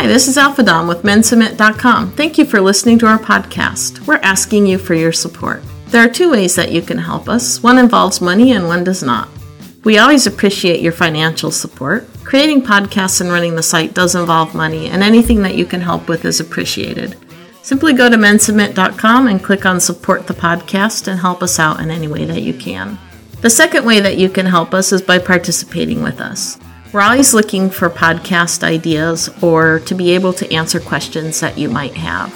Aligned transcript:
Hi, 0.00 0.06
this 0.06 0.28
is 0.28 0.38
Alpha 0.38 0.62
Dom 0.62 0.88
with 0.88 1.02
mensubmit.com. 1.02 2.12
Thank 2.12 2.38
you 2.38 2.46
for 2.46 2.58
listening 2.58 2.98
to 3.00 3.06
our 3.06 3.18
podcast. 3.18 4.06
We're 4.06 4.16
asking 4.22 4.66
you 4.66 4.78
for 4.78 4.94
your 4.94 5.12
support. 5.12 5.62
There 5.88 6.02
are 6.02 6.08
two 6.08 6.30
ways 6.30 6.54
that 6.54 6.72
you 6.72 6.80
can 6.80 6.96
help 6.96 7.28
us. 7.28 7.62
One 7.62 7.76
involves 7.76 8.22
money 8.22 8.52
and 8.52 8.66
one 8.66 8.82
does 8.82 9.02
not. 9.02 9.28
We 9.84 9.98
always 9.98 10.26
appreciate 10.26 10.80
your 10.80 10.94
financial 10.94 11.50
support. 11.50 12.08
Creating 12.24 12.62
podcasts 12.62 13.20
and 13.20 13.30
running 13.30 13.56
the 13.56 13.62
site 13.62 13.92
does 13.92 14.14
involve 14.14 14.54
money, 14.54 14.86
and 14.88 15.02
anything 15.02 15.42
that 15.42 15.56
you 15.56 15.66
can 15.66 15.82
help 15.82 16.08
with 16.08 16.24
is 16.24 16.40
appreciated. 16.40 17.18
Simply 17.60 17.92
go 17.92 18.08
to 18.08 18.16
mensubmit.com 18.16 19.26
and 19.26 19.44
click 19.44 19.66
on 19.66 19.80
support 19.80 20.26
the 20.26 20.32
podcast 20.32 21.08
and 21.08 21.20
help 21.20 21.42
us 21.42 21.58
out 21.58 21.78
in 21.78 21.90
any 21.90 22.08
way 22.08 22.24
that 22.24 22.40
you 22.40 22.54
can. 22.54 22.98
The 23.42 23.50
second 23.50 23.84
way 23.84 24.00
that 24.00 24.16
you 24.16 24.30
can 24.30 24.46
help 24.46 24.72
us 24.72 24.92
is 24.92 25.02
by 25.02 25.18
participating 25.18 26.02
with 26.02 26.22
us. 26.22 26.58
We're 26.92 27.02
always 27.02 27.34
looking 27.34 27.70
for 27.70 27.88
podcast 27.88 28.64
ideas 28.64 29.30
or 29.42 29.78
to 29.80 29.94
be 29.94 30.10
able 30.10 30.32
to 30.32 30.52
answer 30.52 30.80
questions 30.80 31.38
that 31.38 31.56
you 31.56 31.68
might 31.68 31.94
have. 31.94 32.32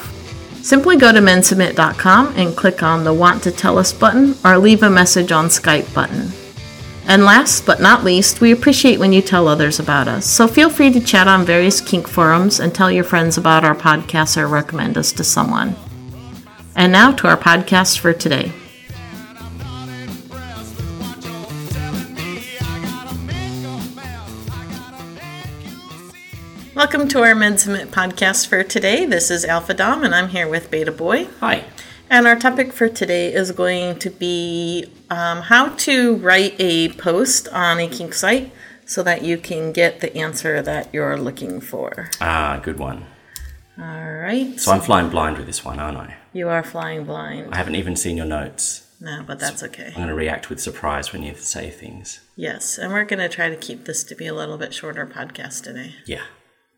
Simply 0.63 0.97
go 0.97 1.13
to 1.13 1.19
mensubmit.com 1.19 2.35
and 2.37 2.57
click 2.57 2.83
on 2.83 3.03
the 3.03 3.13
Want 3.13 3.43
to 3.43 3.51
Tell 3.51 3.79
Us 3.79 3.93
button 3.93 4.37
or 4.45 4.57
leave 4.59 4.85
a 4.85 4.89
message 4.91 5.33
on 5.33 5.47
Skype 5.47 5.93
button. 5.93 6.31
And 7.07 7.25
last 7.25 7.67
but 7.67 7.81
not 7.81 8.05
least, 8.05 8.41
we 8.41 8.53
appreciate 8.53 8.99
when 8.99 9.13
you 9.13 9.21
tell 9.21 9.49
others 9.49 9.81
about 9.81 10.07
us. 10.09 10.25
So 10.25 10.47
feel 10.47 10.71
free 10.71 10.91
to 10.93 11.01
chat 11.01 11.27
on 11.27 11.45
various 11.45 11.81
kink 11.81 12.07
forums 12.07 12.61
and 12.61 12.73
tell 12.73 12.91
your 12.91 13.05
friends 13.05 13.37
about 13.37 13.65
our 13.65 13.75
podcast 13.75 14.37
or 14.37 14.47
recommend 14.47 14.97
us 14.97 15.13
to 15.13 15.25
someone. 15.25 15.75
And 16.77 16.93
now 16.93 17.11
to 17.13 17.29
our 17.29 17.37
podcast 17.37 17.99
for 17.99 18.13
today. 18.13 18.53
Welcome 26.75 27.07
to 27.11 27.23
our 27.23 27.35
Mensubmit 27.35 27.87
podcast 27.87 28.49
for 28.49 28.65
today. 28.65 29.07
This 29.07 29.31
is 29.31 29.45
Alpha 29.45 29.75
Dom, 29.75 30.03
and 30.03 30.13
I'm 30.13 30.31
here 30.31 30.49
with 30.49 30.73
Beta 30.73 30.91
Boy. 30.91 31.29
Hi. 31.39 31.63
And 32.11 32.27
our 32.27 32.35
topic 32.35 32.73
for 32.73 32.89
today 32.89 33.33
is 33.33 33.53
going 33.53 34.01
to 34.01 34.11
be 34.11 34.91
um, 35.09 35.43
how 35.43 35.69
to 35.69 36.17
write 36.17 36.57
a 36.59 36.89
post 36.95 37.47
on 37.51 37.79
a 37.79 37.87
kink 37.87 38.13
site 38.13 38.51
so 38.85 39.05
that 39.05 39.23
you 39.23 39.39
can 39.39 39.71
get 39.71 40.01
the 40.01 40.17
answer 40.17 40.61
that 40.63 40.93
you're 40.93 41.17
looking 41.17 41.61
for. 41.61 42.11
Ah, 42.21 42.61
good 42.61 42.81
one. 42.81 43.07
All 43.79 44.13
right. 44.13 44.59
So 44.59 44.73
I'm 44.73 44.81
flying 44.81 45.11
blind 45.11 45.37
with 45.39 45.47
this 45.47 45.65
one, 45.65 45.79
aren't 45.79 45.99
I? 45.99 46.17
You 46.33 46.49
are 46.49 46.65
flying 46.65 47.05
blind. 47.05 47.55
I 47.55 47.57
haven't 47.57 47.77
even 47.77 47.95
seen 47.95 48.17
your 48.17 48.27
notes. 48.27 48.91
No, 49.01 49.23
but 49.25 49.39
that's 49.39 49.63
okay. 49.63 49.89
I'm 49.89 49.95
going 49.95 50.09
to 50.09 50.15
react 50.15 50.51
with 50.51 50.61
surprise 50.61 51.13
when 51.13 51.23
you 51.23 51.37
say 51.37 51.71
things. 51.71 52.21
Yes, 52.35 52.79
and 52.79 52.93
we're 52.93 53.05
going 53.05 53.21
to 53.21 53.29
try 53.29 53.49
to 53.49 53.57
keep 53.57 53.85
this 53.85 54.03
to 54.03 54.17
be 54.17 54.27
a 54.27 54.35
little 54.35 54.59
bit 54.59 54.75
shorter 54.75 55.07
podcast 55.07 55.63
today. 55.63 55.95
Yeah. 56.05 56.23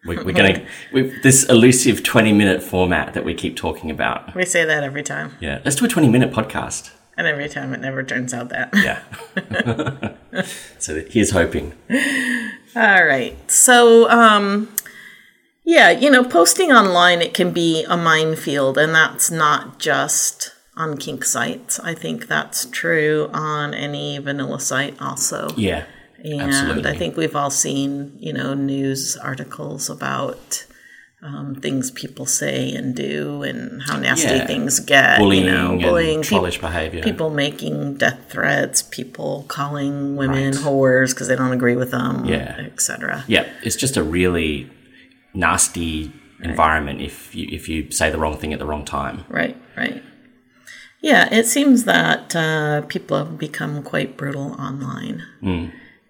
We, 0.07 0.17
we're 0.17 0.33
going 0.33 0.67
to, 0.93 1.21
this 1.23 1.45
elusive 1.45 2.03
20 2.03 2.33
minute 2.33 2.63
format 2.63 3.15
that 3.15 3.25
we 3.25 3.35
keep 3.35 3.57
talking 3.57 3.91
about. 3.91 4.35
We 4.35 4.45
say 4.45 4.65
that 4.65 4.83
every 4.85 5.03
time, 5.03 5.37
Yeah. 5.41 5.61
Let's 5.65 5.77
do 5.77 5.85
a 5.85 5.89
20 5.89 6.09
minute 6.09 6.33
podcast. 6.33 6.91
and 7.17 7.27
every 7.27 7.49
time 7.49 7.73
it 7.75 7.81
never 7.81 8.03
turns 8.03 8.33
out 8.35 8.49
that. 8.51 8.71
Yeah. 8.75 10.45
so 10.79 11.03
here's 11.09 11.31
hoping. 11.31 11.73
All 12.75 13.05
right. 13.07 13.35
So, 13.51 14.09
um, 14.11 14.69
yeah, 15.65 15.91
you 15.91 16.11
know, 16.11 16.23
posting 16.23 16.71
online, 16.73 17.21
it 17.23 17.35
can 17.35 17.53
be 17.53 17.85
a 17.89 17.97
minefield, 17.97 18.79
and 18.79 18.95
that's 18.95 19.31
not 19.31 19.79
just 19.79 20.53
on 20.77 20.97
kink 20.99 21.25
sites. 21.25 21.81
I 21.81 21.95
think 21.95 22.29
that's 22.29 22.67
true 22.67 23.31
on 23.33 23.73
any 23.75 24.19
vanilla 24.19 24.61
site 24.61 25.01
also. 25.01 25.49
Yeah. 25.57 25.87
And 26.33 26.43
absolutely. 26.43 26.91
I 26.91 26.97
think 26.97 27.17
we've 27.17 27.37
all 27.37 27.51
seen, 27.51 28.17
you 28.19 28.33
know, 28.33 28.55
news 28.55 29.17
articles 29.17 29.89
about 29.91 30.67
um, 31.23 31.55
things 31.57 31.91
people 31.91 32.27
say 32.27 32.73
and 32.73 32.95
do 32.95 33.43
and 33.43 33.83
how 33.83 33.99
nasty 33.99 34.29
Yeah. 34.29 34.47
things 34.47 34.79
get. 34.81 35.19
Bullying 35.19 35.45
you 35.47 35.51
know, 35.51 35.79
bullying, 35.79 36.23
trollish 36.23 36.61
behaviour. 36.61 37.03
people 37.03 37.31
making 37.31 37.95
death 37.97 38.19
threats, 38.29 38.83
people 38.83 39.45
calling 39.49 40.15
women 40.17 40.53
Right. 40.53 40.63
whores 40.63 41.11
because 41.15 41.27
they 41.29 41.35
don't 41.35 41.53
agree 41.53 41.75
with 41.75 41.91
them, 41.91 42.27
Yeah. 42.27 42.57
etc. 42.67 43.25
Yeah. 43.27 43.47
It's 43.63 43.77
just 43.77 43.97
a 43.97 44.03
really 44.05 44.71
nasty 45.35 46.13
environment 46.43 47.01
if 47.01 47.35
you, 47.35 47.49
if 47.51 47.69
you 47.69 47.91
say 47.91 48.11
the 48.11 48.19
wrong 48.19 48.37
thing 48.37 48.53
at 48.53 48.59
the 48.59 48.67
wrong 48.67 48.85
time. 48.85 49.25
Right, 49.29 49.57
right. 49.77 50.03
Yeah, 51.01 51.29
it 51.33 51.47
seems 51.47 51.85
that 51.85 52.37
uh, 52.37 52.83
people 52.83 53.17
have 53.19 53.39
become 53.39 53.83
quite 53.83 54.17
brutal 54.17 54.53
online. 54.59 55.23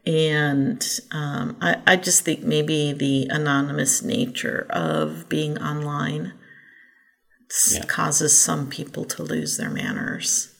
And 0.06 0.86
um, 1.10 1.56
I, 1.60 1.76
I 1.86 1.96
just 1.96 2.24
think 2.24 2.42
maybe 2.42 2.92
the 2.92 3.26
anonymous 3.28 4.02
nature 4.02 4.66
of 4.70 5.28
being 5.28 5.58
online 5.58 6.32
Yeah. 7.72 7.84
causes 7.86 8.36
some 8.36 8.68
people 8.68 9.04
to 9.06 9.22
lose 9.22 9.56
their 9.56 9.70
manners. 9.70 10.54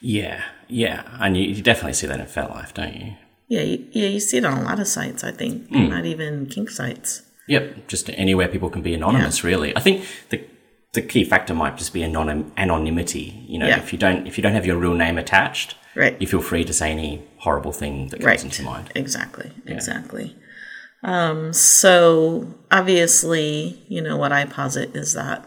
Yeah. 0.00 0.42
Yeah. 0.68 1.04
And 1.20 1.36
you, 1.36 1.44
you 1.44 1.62
definitely 1.62 1.92
see 1.94 2.06
that 2.08 2.18
in 2.20 2.26
FetLife, 2.26 2.74
don't 2.74 2.94
you? 2.94 3.14
Yeah, 3.48 3.62
you, 3.62 3.86
yeah, 3.92 4.06
you 4.08 4.20
see 4.20 4.38
it 4.38 4.44
on 4.44 4.58
a 4.58 4.62
lot 4.62 4.78
of 4.78 4.86
sites, 4.86 5.24
I 5.24 5.32
think, 5.32 5.70
not 5.72 6.06
even 6.06 6.46
kink 6.46 6.70
sites. 6.70 7.22
Yep, 7.48 7.88
just 7.88 8.08
anywhere 8.10 8.46
people 8.46 8.70
can 8.70 8.80
be 8.80 8.94
anonymous. 8.94 9.42
Really, 9.42 9.76
I 9.76 9.80
think 9.80 10.06
the 10.28 10.44
the 10.92 11.02
key 11.02 11.24
factor 11.24 11.54
might 11.54 11.76
just 11.76 11.92
be 11.92 12.00
anonym, 12.00 12.50
anonymity. 12.56 13.44
You 13.48 13.58
know, 13.60 13.68
Yeah. 13.68 13.78
if 13.78 13.92
you 13.92 13.98
don't 13.98 14.26
if 14.26 14.36
you 14.36 14.42
don't 14.42 14.54
have 14.54 14.66
your 14.66 14.76
real 14.76 14.94
name 14.94 15.18
attached, 15.18 15.76
Right. 15.94 16.16
you 16.20 16.26
feel 16.26 16.40
free 16.42 16.64
to 16.64 16.72
say 16.72 16.90
any 16.90 17.22
horrible 17.38 17.72
thing 17.72 18.08
that 18.08 18.16
comes 18.20 18.24
Right. 18.26 18.44
into 18.44 18.62
mind. 18.62 18.90
Exactly. 18.94 19.50
Exactly. 19.66 20.36
Um, 21.02 21.52
so 21.52 22.54
obviously, 22.70 23.78
you 23.88 24.02
know, 24.02 24.16
what 24.16 24.32
I 24.32 24.44
posit 24.44 24.94
is 24.94 25.14
that 25.14 25.44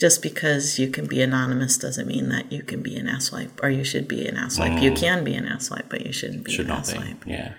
just 0.00 0.22
because 0.22 0.78
you 0.78 0.88
can 0.88 1.06
be 1.06 1.22
anonymous 1.22 1.76
doesn't 1.76 2.08
mean 2.08 2.28
that 2.30 2.50
you 2.50 2.62
can 2.62 2.82
be 2.82 2.96
an 2.96 3.06
asswipe 3.06 3.50
or 3.62 3.68
you 3.70 3.84
should 3.84 4.08
be 4.08 4.26
an 4.26 4.36
asswipe. 4.36 4.82
You 4.82 4.92
can 4.92 5.22
be 5.22 5.34
an 5.34 5.44
asswipe, 5.44 5.88
but 5.88 6.04
you 6.06 6.12
shouldn't 6.12 6.44
be 6.44 6.52
Mm. 6.52 6.56
Should 6.56 6.70
an 6.70 6.76
be. 6.76 6.82
asswipe. 6.82 7.26
Yeah, 7.26 7.52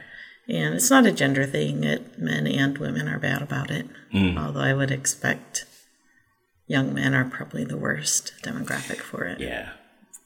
And 0.50 0.75
it's 0.75 0.90
not 0.90 1.05
a 1.05 1.11
gender 1.11 1.45
thing. 1.45 1.84
It 1.85 2.19
men 2.19 2.47
and 2.47 2.78
women 2.78 3.07
are 3.07 3.19
bad 3.19 3.41
about 3.41 3.72
it. 3.72 3.85
Mm. 4.13 4.38
Although 4.38 4.59
I 4.59 4.73
would 4.73 4.91
expect 4.91 5.66
young 6.73 6.94
men 6.94 7.13
are 7.13 7.25
probably 7.25 7.63
the 7.63 7.78
worst 7.78 8.34
demographic 8.44 8.97
for 8.97 9.23
it. 9.23 9.39
yeah, 9.39 9.69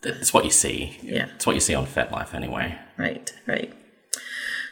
it's 0.04 0.34
what 0.34 0.46
you 0.46 0.52
see. 0.52 0.98
Yeah. 1.04 1.28
it's 1.36 1.46
what 1.46 1.56
you 1.56 1.62
see 1.62 1.76
on 1.76 1.86
FetLife 1.86 2.34
anyway. 2.34 2.80
Right, 2.98 3.32
right. 3.46 3.72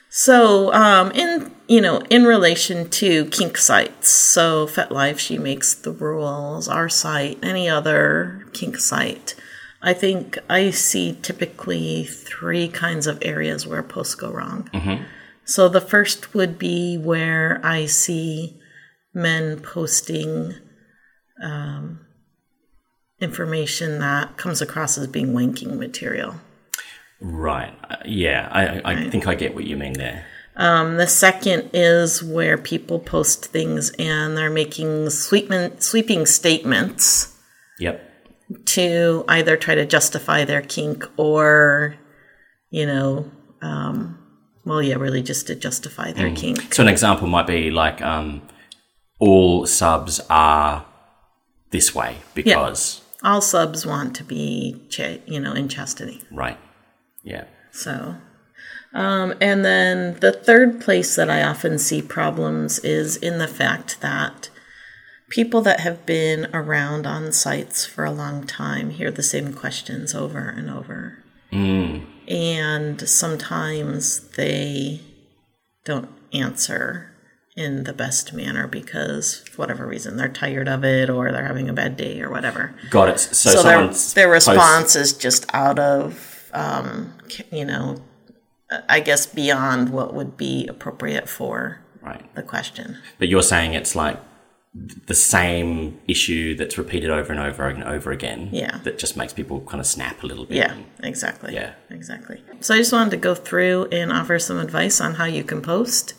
So, 0.10 0.74
um, 0.74 1.12
in 1.12 1.52
you 1.68 1.82
know, 1.82 1.98
in 2.10 2.24
relation 2.24 2.90
to 3.02 3.26
kink 3.26 3.58
sites, 3.58 4.08
so 4.10 4.66
FetLife 4.66 5.20
she 5.20 5.38
makes 5.38 5.74
the 5.76 5.92
rules. 5.92 6.68
Our 6.70 6.88
site, 6.88 7.38
any 7.44 7.68
other 7.68 8.48
kink 8.54 8.78
site, 8.78 9.36
I 9.82 9.94
think 9.94 10.38
I 10.50 10.72
see 10.72 11.18
typically 11.22 12.06
three 12.06 12.68
kinds 12.70 13.08
of 13.08 13.20
areas 13.22 13.68
where 13.68 13.84
posts 13.84 14.16
go 14.16 14.32
wrong. 14.32 14.70
So 15.44 15.70
the 15.70 15.82
first 15.82 16.34
would 16.34 16.58
be 16.58 16.98
where 16.98 17.60
I 17.64 17.86
see 17.86 18.58
men 19.14 19.60
posting 19.60 20.56
um, 21.44 22.06
information 23.20 24.00
that 24.00 24.38
comes 24.38 24.62
across 24.62 24.98
as 24.98 25.08
being 25.08 25.34
wanking 25.34 25.78
material. 25.78 26.36
Right. 27.22 27.74
Uh, 27.90 27.96
yeah, 28.06 28.50
I, 28.52 28.92
I 28.92 29.10
think 29.10 29.28
I 29.28 29.36
get 29.36 29.56
what 29.56 29.64
you 29.64 29.78
mean 29.78 29.94
there. 29.94 30.26
Um, 30.58 30.98
the 30.98 31.08
second 31.08 31.70
is 31.74 32.24
where 32.24 32.58
people 32.58 33.00
post 33.00 33.46
things 33.48 33.90
and 34.00 34.38
they're 34.38 34.50
making 34.50 35.10
sweeping, 35.10 35.80
sweeping 35.80 36.26
statements 36.26 37.34
Yep. 37.80 38.02
to 38.68 39.26
either 39.28 39.58
try 39.58 39.76
to 39.76 39.86
justify 39.86 40.46
their 40.46 40.62
kink 40.62 41.06
or, 41.18 41.96
you 42.70 42.86
know, 42.86 43.30
um, 43.62 44.18
well, 44.66 44.82
yeah, 44.82 44.96
really 44.96 45.22
just 45.22 45.48
to 45.48 45.56
justify 45.56 46.12
their 46.14 46.34
kink. 46.34 46.74
So 46.74 46.84
an 46.84 46.90
example 46.90 47.28
might 47.28 47.48
be 47.48 47.70
like, 47.70 48.02
um, 48.02 48.42
all 49.20 49.66
subs 49.66 50.20
are 50.30 50.86
this 51.76 51.94
way 51.94 52.18
because 52.34 53.02
All 53.24 53.42
subs 53.42 53.86
want 53.86 54.16
to 54.16 54.24
be, 54.24 54.82
cha- 54.90 55.18
you 55.26 55.40
know, 55.40 55.54
in 55.54 55.68
chastity. 55.68 56.22
right. 56.32 56.58
Yeah. 57.24 57.46
So, 57.72 58.16
um, 58.94 59.34
and 59.42 59.66
then 59.66 60.20
the 60.22 60.32
third 60.32 60.80
place 60.80 61.16
that 61.16 61.30
I 61.30 61.44
often 61.44 61.78
see 61.80 62.02
problems 62.02 62.80
is 62.80 63.18
in 63.18 63.40
the 63.40 63.48
fact 63.48 64.00
that 64.02 64.50
people 65.30 65.62
that 65.64 65.80
have 65.82 66.06
been 66.06 66.48
around 66.54 67.06
on 67.08 67.32
sites 67.34 67.86
for 67.86 68.06
a 68.06 68.12
long 68.12 68.46
time 68.46 68.92
hear 68.92 69.12
the 69.12 69.24
same 69.24 69.54
questions 69.54 70.14
over 70.16 70.48
and 70.48 70.70
over. 70.70 71.18
And 71.52 73.10
sometimes 73.10 74.30
they 74.30 75.02
don't 75.84 76.10
answer 76.34 77.12
in 77.56 77.86
the 77.86 77.94
best 77.94 78.34
manner 78.34 78.68
because, 78.68 79.40
for 79.50 79.58
whatever 79.58 79.88
reason, 79.88 80.18
they're 80.18 80.28
tired 80.28 80.68
of 80.68 80.84
it 80.84 81.10
or 81.10 81.32
they're 81.32 81.48
having 81.48 81.70
a 81.70 81.74
bad 81.74 81.96
day 81.96 82.22
or 82.22 82.30
whatever 82.30 82.76
Got 82.90 83.10
it. 83.10 83.20
So, 83.20 83.52
so 83.52 83.64
their, 83.64 83.78
their 83.78 83.88
posts- 83.88 84.18
response 84.18 84.96
is 84.96 85.14
just 85.14 85.46
out 85.54 85.80
of 85.80 86.50
um, 86.54 87.14
you 87.52 87.66
know 87.66 87.98
i 88.90 89.00
guess 89.00 89.28
beyond 89.28 89.90
what 89.90 90.14
would 90.14 90.38
be 90.38 90.66
appropriate 90.68 91.30
for 91.30 91.82
right. 92.02 92.34
the 92.36 92.42
question 92.42 92.98
But 93.20 93.28
you're 93.28 93.44
saying 93.44 93.74
it's 93.74 93.96
like 93.96 94.20
the 95.08 95.14
same 95.14 96.00
issue 96.08 96.56
that's 96.56 96.78
repeated 96.78 97.10
over 97.10 97.32
and 97.32 97.40
over 97.40 97.68
and 97.70 97.84
over 97.84 98.12
again. 98.12 98.50
Yeah. 98.52 98.80
That 98.84 99.00
just 99.00 99.16
makes 99.16 99.32
people 99.32 99.62
kind 99.62 99.80
of 99.80 99.88
snap 99.88 100.22
a 100.22 100.28
little 100.28 100.46
bit. 100.46 100.58
Yeah, 100.58 100.76
exactly. 101.02 101.54
Yeah. 101.54 101.76
Exactly. 101.90 102.44
So 102.60 102.76
I 102.76 102.78
just 102.80 102.92
wanted 102.92 103.12
to 103.12 103.18
go 103.18 103.36
through 103.36 103.86
and 103.94 104.12
offer 104.12 104.38
some 104.38 104.60
advice 104.60 105.00
on 105.00 105.14
how 105.14 105.26
you 105.26 105.46
can 105.46 105.62
post 105.62 106.14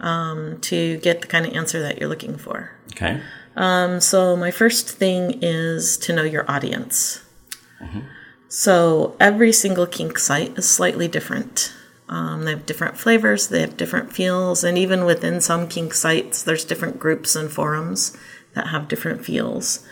um, 0.00 0.58
to 0.60 0.98
get 0.98 1.20
the 1.20 1.26
kind 1.26 1.46
of 1.46 1.52
answer 1.54 1.80
that 1.80 1.98
you're 1.98 2.08
looking 2.08 2.36
for. 2.36 2.72
Okay. 2.92 3.20
Um, 3.56 4.00
so 4.00 4.36
my 4.36 4.50
first 4.50 4.88
thing 4.90 5.38
is 5.42 5.96
to 5.98 6.12
know 6.12 6.22
your 6.22 6.48
audience. 6.50 7.22
So 8.48 9.16
every 9.20 9.52
single 9.52 9.86
kink 9.86 10.18
site 10.18 10.56
is 10.56 10.68
slightly 10.68 11.08
different. 11.08 11.72
Um, 12.08 12.44
they 12.44 12.52
have 12.52 12.64
different 12.64 12.96
flavors, 12.96 13.48
they 13.48 13.60
have 13.60 13.76
different 13.76 14.14
feels, 14.14 14.64
and 14.64 14.78
even 14.78 15.04
within 15.04 15.42
some 15.42 15.68
kink 15.68 15.92
sites, 15.92 16.42
there's 16.42 16.64
different 16.64 16.98
groups 16.98 17.36
and 17.36 17.50
forums 17.50 18.16
that 18.54 18.68
have 18.68 18.88
different 18.88 19.24
feels. 19.24 19.86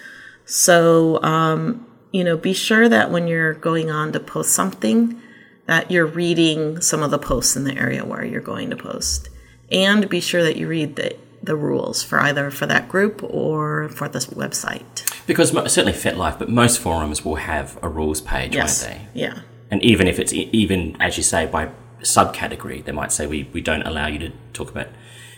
So, 0.46 1.22
um, 1.22 1.86
you 2.12 2.24
know, 2.24 2.38
be 2.38 2.54
sure 2.54 2.88
that 2.88 3.10
when 3.10 3.26
you're 3.26 3.52
going 3.52 3.90
on 3.90 4.12
to 4.12 4.20
post 4.20 4.52
something, 4.52 5.20
that 5.66 5.90
you're 5.90 6.06
reading 6.06 6.80
some 6.80 7.02
of 7.02 7.10
the 7.10 7.18
posts 7.18 7.56
in 7.56 7.64
the 7.64 7.76
area 7.76 8.04
where 8.04 8.24
you're 8.24 8.40
going 8.40 8.70
to 8.70 8.76
post, 8.76 9.28
and 9.70 10.08
be 10.08 10.20
sure 10.20 10.42
that 10.42 10.56
you 10.56 10.68
read 10.68 10.96
the 10.96 11.16
the 11.42 11.56
rules 11.56 12.02
for 12.02 12.18
either 12.20 12.50
for 12.50 12.66
that 12.66 12.88
group 12.88 13.22
or 13.22 13.88
for 13.90 14.08
this 14.08 14.26
website. 14.26 14.82
Because 15.26 15.50
certainly 15.50 15.92
FetLife, 15.92 16.38
but 16.38 16.48
most 16.48 16.80
forums 16.80 17.24
will 17.24 17.36
have 17.36 17.78
a 17.82 17.88
rules 17.88 18.20
page, 18.20 18.54
Yes. 18.54 18.84
won't 18.84 18.94
they? 18.94 19.20
Yeah. 19.20 19.40
And 19.70 19.82
even 19.82 20.08
if 20.08 20.18
it's 20.18 20.32
even 20.32 20.96
as 21.00 21.16
you 21.16 21.22
say 21.22 21.46
by 21.46 21.70
subcategory, 22.02 22.84
they 22.84 22.92
might 22.92 23.12
say 23.12 23.26
we, 23.26 23.48
we 23.52 23.60
don't 23.60 23.82
allow 23.82 24.06
you 24.06 24.18
to 24.20 24.32
talk 24.52 24.70
about 24.70 24.88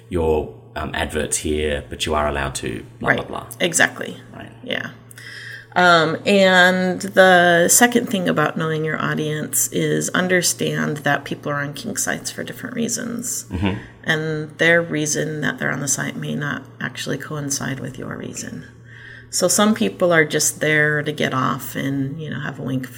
your 0.09 0.55
um, 0.77 0.95
adverts 0.95 1.39
here, 1.39 1.85
but 1.89 2.07
you 2.07 2.15
are 2.15 2.29
allowed 2.29 2.55
to 2.57 2.85
blah 3.01 3.11
right. 3.11 3.17
blah 3.19 3.27
blah. 3.27 3.47
Exactly. 3.61 4.17
Right. 4.35 4.53
Yeah. 4.63 4.91
Um, 5.79 6.17
and 6.27 7.01
the 7.01 7.69
second 7.69 8.09
thing 8.09 8.29
about 8.29 8.57
knowing 8.57 8.85
your 8.85 9.01
audience 9.01 9.69
is 9.69 10.09
understand 10.09 10.99
that 10.99 11.25
people 11.25 11.53
are 11.53 11.61
on 11.63 11.73
kink 11.73 11.99
sites 11.99 12.33
for 12.33 12.43
different 12.43 12.75
reasons. 12.75 13.47
And 14.03 14.59
their 14.59 14.83
reason 14.83 15.41
that 15.43 15.59
they're 15.59 15.71
on 15.71 15.79
the 15.79 15.87
site 15.87 16.17
may 16.17 16.35
not 16.35 16.65
actually 16.81 17.17
coincide 17.17 17.79
with 17.79 17.97
your 17.97 18.17
reason. 18.17 18.67
So 19.31 19.47
some 19.47 19.73
people 19.75 20.13
are 20.13 20.25
just 20.25 20.59
there 20.59 21.01
to 21.03 21.13
get 21.13 21.33
off 21.33 21.77
and, 21.77 22.21
you 22.21 22.31
know, 22.31 22.41
have 22.41 22.59
a 22.59 22.63
wink 22.63 22.89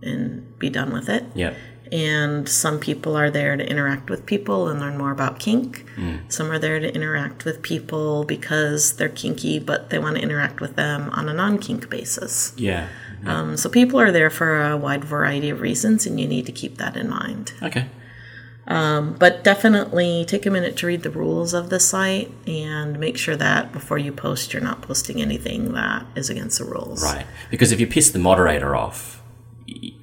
and 0.00 0.56
be 0.56 0.70
done 0.70 0.92
with 0.92 1.08
it. 1.08 1.24
Yeah. 1.34 1.54
And 1.92 2.48
some 2.48 2.78
people 2.78 3.16
are 3.16 3.30
there 3.30 3.56
to 3.56 3.68
interact 3.68 4.10
with 4.10 4.24
people 4.24 4.68
and 4.68 4.78
learn 4.78 4.96
more 4.96 5.10
about 5.10 5.40
kink. 5.40 5.84
Some 6.28 6.50
are 6.50 6.58
there 6.58 6.78
to 6.78 6.94
interact 6.94 7.44
with 7.44 7.62
people 7.62 8.24
because 8.24 8.94
they're 8.96 9.08
kinky, 9.08 9.58
but 9.58 9.90
they 9.90 9.98
want 9.98 10.16
to 10.16 10.22
interact 10.22 10.60
with 10.60 10.76
them 10.76 11.10
on 11.10 11.28
a 11.28 11.34
non 11.34 11.58
kink 11.58 11.90
basis. 11.90 12.52
Yeah. 12.56 12.88
Um, 13.26 13.56
so 13.56 13.68
people 13.68 14.00
are 14.00 14.12
there 14.12 14.30
for 14.30 14.62
a 14.62 14.76
wide 14.76 15.04
variety 15.04 15.50
of 15.50 15.60
reasons, 15.60 16.06
and 16.06 16.18
you 16.18 16.26
need 16.26 16.46
to 16.46 16.52
keep 16.52 16.78
that 16.78 16.96
in 16.96 17.10
mind. 17.10 17.52
Okay. 17.62 17.86
But 19.20 19.44
definitely 19.44 20.24
take 20.24 20.46
a 20.46 20.50
minute 20.50 20.76
to 20.78 20.86
read 20.86 21.02
the 21.02 21.10
rules 21.10 21.52
of 21.54 21.70
the 21.70 21.78
site 21.80 22.30
and 22.46 22.98
make 22.98 23.18
sure 23.18 23.36
that 23.36 23.72
before 23.72 23.98
you 23.98 24.12
post, 24.12 24.52
you're 24.52 24.62
not 24.62 24.80
posting 24.82 25.20
anything 25.20 25.72
that 25.74 26.06
is 26.14 26.30
against 26.30 26.58
the 26.58 26.64
rules. 26.64 27.02
Right. 27.02 27.26
Because 27.50 27.72
if 27.72 27.80
you 27.80 27.86
piss 27.86 28.10
the 28.10 28.18
moderator 28.18 28.74
off, 28.74 29.19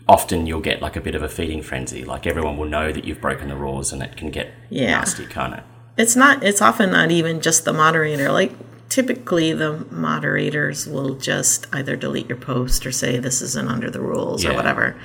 often 0.09 0.48
you'll 0.48 0.62
get 0.62 0.81
like 0.81 0.95
a 0.95 1.01
bit 1.01 1.15
of 1.15 1.21
a 1.24 1.30
feeding 1.30 1.62
frenzy. 1.62 2.04
Like 2.06 2.25
everyone 2.27 2.57
will 2.57 2.68
know 2.69 2.92
that 2.92 3.06
you've 3.06 3.21
broken 3.21 3.50
the 3.50 3.56
rules, 3.56 3.92
and 3.94 4.01
it 4.01 4.15
can 4.18 4.30
get 4.31 4.54
Yeah. 4.69 4.92
nasty, 5.00 5.25
can't 5.25 5.54
it? 5.56 5.63
it's 5.98 6.15
not 6.15 6.44
it's 6.44 6.62
often 6.62 6.92
not 6.92 7.09
even 7.09 7.42
just 7.42 7.65
the 7.65 7.74
moderator 7.74 8.31
like 8.31 8.51
typically 8.88 9.51
the 9.51 9.83
moderators 9.89 10.86
will 10.86 11.15
just 11.15 11.65
either 11.74 11.95
delete 11.95 12.30
your 12.30 12.38
post 12.38 12.86
or 12.86 12.92
say 12.92 13.18
this 13.18 13.42
isn't 13.42 13.68
under 13.68 13.89
the 13.89 14.00
rules 14.00 14.45
or 14.45 14.54
whatever 14.54 14.95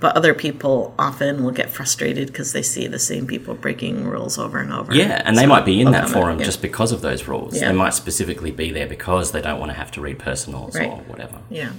but 0.00 0.16
other 0.16 0.34
people 0.34 0.92
often 0.98 1.44
will 1.44 1.52
get 1.52 1.70
frustrated 1.70 2.26
because 2.26 2.52
they 2.52 2.62
see 2.62 2.88
the 2.88 2.98
same 2.98 3.28
people 3.28 3.54
breaking 3.54 4.04
rules 4.08 4.38
over 4.38 4.58
and 4.58 4.72
over 4.72 4.92
Yeah, 4.92 5.22
and 5.24 5.36
they 5.36 5.42
So 5.42 5.48
might 5.48 5.64
be 5.64 5.80
in 5.80 5.92
that 5.92 6.08
forum 6.10 6.38
yeah. 6.40 6.44
just 6.46 6.62
because 6.62 6.90
of 6.90 7.00
those 7.02 7.28
rules. 7.28 7.54
Yeah. 7.60 7.68
They 7.68 7.74
might 7.76 7.94
specifically 7.94 8.50
be 8.50 8.72
there 8.72 8.86
because 8.88 9.30
they 9.32 9.42
don't 9.42 9.60
want 9.60 9.70
to 9.70 9.76
have 9.76 9.90
to 9.92 10.00
read 10.00 10.18
personals 10.18 10.74
Right. 10.74 10.88
or 10.90 10.96
whatever. 11.06 11.38
Yeah. 11.50 11.70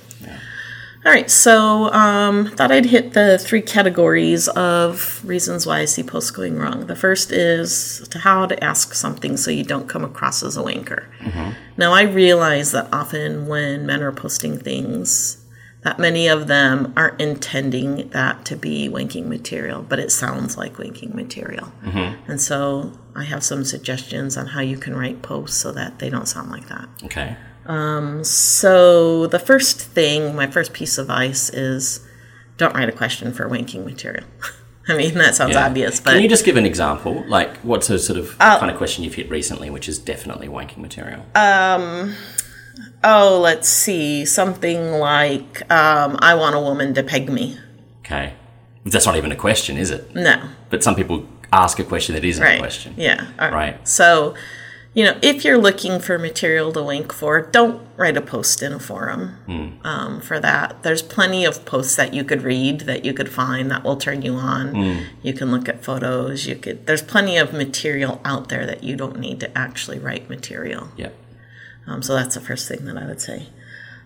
All 1.04 1.12
right, 1.12 1.32
so 1.32 1.92
um, 1.94 2.52
thought 2.52 2.72
I'd 2.72 2.86
hit 2.86 3.14
the 3.14 3.40
three 3.40 3.64
categories 3.64 4.48
of 4.50 5.20
reasons 5.26 5.66
why 5.66 5.80
I 5.80 5.86
see 5.86 6.04
posts 6.04 6.30
going 6.30 6.60
wrong. 6.60 6.86
The 6.86 6.96
first 6.96 7.32
is 7.32 8.08
to 8.10 8.20
how 8.20 8.46
to 8.46 8.64
ask 8.64 8.94
something 8.94 9.36
so 9.36 9.50
you 9.50 9.64
don't 9.64 9.90
come 9.90 10.04
across 10.04 10.44
as 10.44 10.58
a 10.58 10.62
wanker. 10.62 11.06
Now 11.76 11.92
I 11.94 12.04
realize 12.04 12.72
that 12.74 12.88
often 12.94 13.48
when 13.48 13.88
men 13.88 14.04
are 14.04 14.12
posting 14.12 14.60
things, 14.60 15.44
that 15.82 15.98
many 15.98 16.28
of 16.28 16.46
them 16.46 16.94
aren't 16.96 17.20
intending 17.20 18.10
that 18.10 18.46
to 18.46 18.56
be 18.56 18.88
wanking 18.88 19.26
material, 19.26 19.82
but 19.82 19.98
it 19.98 20.12
sounds 20.12 20.56
like 20.56 20.76
wanking 20.76 21.16
material. 21.16 21.72
And 22.28 22.40
so 22.40 22.92
I 23.16 23.24
have 23.24 23.44
some 23.44 23.66
suggestions 23.66 24.38
on 24.38 24.46
how 24.46 24.62
you 24.62 24.78
can 24.78 24.96
write 24.96 25.24
posts 25.24 25.58
so 25.58 25.72
that 25.72 25.98
they 25.98 26.12
don't 26.12 26.28
sound 26.28 26.52
like 26.52 26.68
that. 26.68 26.88
Okay. 27.06 27.36
So 27.66 29.28
the 29.28 29.40
first 29.40 29.80
thing, 29.82 30.36
my 30.36 30.48
first 30.48 30.74
piece 30.74 30.98
of 30.98 31.04
advice 31.10 31.50
is 31.50 32.06
don't 32.58 32.74
write 32.76 32.90
a 32.90 32.92
question 32.92 33.34
for 33.34 33.50
wanking 33.50 33.86
material. 33.86 34.26
I 34.88 34.98
mean, 34.98 35.14
that 35.16 35.36
sounds 35.36 35.54
Yeah. 35.54 35.68
obvious, 35.68 36.00
but 36.00 36.14
Can 36.14 36.24
you 36.24 36.30
just 36.30 36.44
give 36.44 36.58
an 36.58 36.66
example? 36.66 37.24
Like, 37.28 37.58
what's 37.60 37.90
a 37.90 38.00
sort 38.00 38.18
of 38.20 38.38
kind 38.40 38.70
of 38.72 38.78
question 38.78 39.04
you've 39.04 39.14
hit 39.14 39.30
recently, 39.30 39.70
which 39.70 39.88
is 39.88 40.00
definitely 40.00 40.48
wanking 40.48 40.78
material? 40.78 41.24
Um, 41.36 42.16
oh, 43.04 43.40
let's 43.42 43.70
see, 43.70 44.26
something 44.26 44.94
like 44.94 45.72
um, 45.72 46.18
I 46.20 46.34
want 46.36 46.56
a 46.56 46.60
woman 46.60 46.94
to 46.96 47.04
peg 47.04 47.30
me. 47.30 47.58
okay. 48.04 48.34
That's 48.84 49.06
not 49.06 49.16
even 49.16 49.32
a 49.32 49.36
question, 49.36 49.78
is 49.78 49.92
it? 49.92 50.16
No, 50.16 50.42
But 50.72 50.84
some 50.84 50.96
people 50.96 51.28
ask 51.54 51.78
a 51.78 51.84
question 51.84 52.16
that 52.16 52.26
isn't 52.26 52.44
right? 52.44 52.56
a 52.56 52.60
question. 52.60 52.96
Yeah. 52.98 53.28
Right. 53.38 53.88
So, 53.88 54.34
you 54.94 55.06
know, 55.06 55.18
if 55.22 55.46
you're 55.46 55.58
looking 55.58 56.00
for 56.00 56.18
material 56.20 56.74
to 56.74 56.82
link 56.82 57.14
for, 57.14 57.42
don't 57.42 57.82
write 57.96 58.18
a 58.18 58.22
post 58.22 58.62
in 58.62 58.74
a 58.74 58.80
forum 58.80 59.38
Hmm. 59.46 59.68
um, 59.88 60.22
for 60.22 60.38
that. 60.40 60.84
There's 60.84 61.02
plenty 61.02 61.46
of 61.46 61.64
posts 61.66 61.96
that 61.96 62.14
you 62.14 62.24
could 62.26 62.42
read 62.42 62.82
that 62.82 63.06
you 63.06 63.14
could 63.14 63.30
find 63.30 63.72
that 63.72 63.84
will 63.86 63.96
turn 63.96 64.22
you 64.22 64.34
on. 64.36 64.76
Hmm. 64.76 65.00
You 65.22 65.34
can 65.34 65.50
look 65.52 65.70
at 65.70 65.84
photos. 65.84 66.46
You 66.46 66.56
could. 66.58 66.88
There's 66.88 67.02
plenty 67.02 67.38
of 67.38 67.54
material 67.54 68.20
out 68.26 68.50
there 68.50 68.66
that 68.66 68.84
you 68.84 68.96
don't 68.98 69.18
need 69.20 69.40
to 69.40 69.58
actually 69.58 69.98
write 70.00 70.30
material. 70.30 70.90
Yep. 70.98 71.16
Um, 71.88 72.04
so 72.04 72.14
that's 72.14 72.36
the 72.36 72.42
first 72.42 72.68
thing 72.68 72.86
that 72.86 72.98
I 72.98 73.06
would 73.06 73.22
say. 73.22 73.48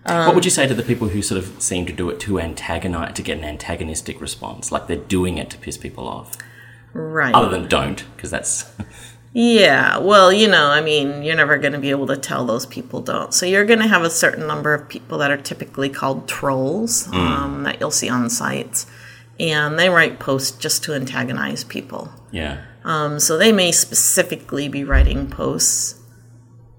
what 0.04 0.34
would 0.36 0.44
you 0.44 0.50
say 0.52 0.68
to 0.68 0.74
the 0.74 0.84
people 0.84 1.08
who 1.08 1.20
sort 1.20 1.38
of 1.42 1.60
seem 1.60 1.84
to 1.86 1.92
do 1.92 2.08
it 2.10 2.20
to 2.20 2.38
antagonize, 2.38 3.14
to 3.14 3.22
get 3.22 3.38
an 3.38 3.44
antagonistic 3.44 4.20
response? 4.20 4.70
Like 4.70 4.86
they're 4.86 4.96
doing 4.96 5.36
it 5.36 5.50
to 5.50 5.58
piss 5.58 5.76
people 5.76 6.06
off? 6.06 6.36
Right. 6.92 7.34
Other 7.34 7.48
than 7.48 7.66
don't, 7.68 8.04
because 8.14 8.30
that's. 8.30 8.70
Yeah, 9.38 9.98
well, 9.98 10.32
you 10.32 10.48
know, 10.48 10.68
I 10.68 10.80
mean, 10.80 11.22
you're 11.22 11.36
never 11.36 11.58
going 11.58 11.74
to 11.74 11.78
be 11.78 11.90
able 11.90 12.06
to 12.06 12.16
tell 12.16 12.46
those 12.46 12.64
people 12.64 13.02
don't. 13.02 13.34
So 13.34 13.44
you're 13.44 13.66
going 13.66 13.80
to 13.80 13.86
have 13.86 14.02
a 14.02 14.08
certain 14.08 14.46
number 14.46 14.72
of 14.72 14.88
people 14.88 15.18
that 15.18 15.30
are 15.30 15.36
typically 15.36 15.90
called 15.90 16.26
trolls 16.26 17.06
um, 17.12 17.64
that 17.64 17.78
you'll 17.78 17.90
see 17.90 18.08
on 18.08 18.30
sites, 18.30 18.86
and 19.38 19.78
they 19.78 19.90
write 19.90 20.18
posts 20.18 20.56
just 20.56 20.84
to 20.84 20.94
antagonize 20.94 21.64
people. 21.64 22.10
Yeah. 22.30 22.64
Um, 22.82 23.20
so 23.20 23.36
they 23.36 23.52
may 23.52 23.72
specifically 23.72 24.68
be 24.70 24.84
writing 24.84 25.28
posts 25.28 26.00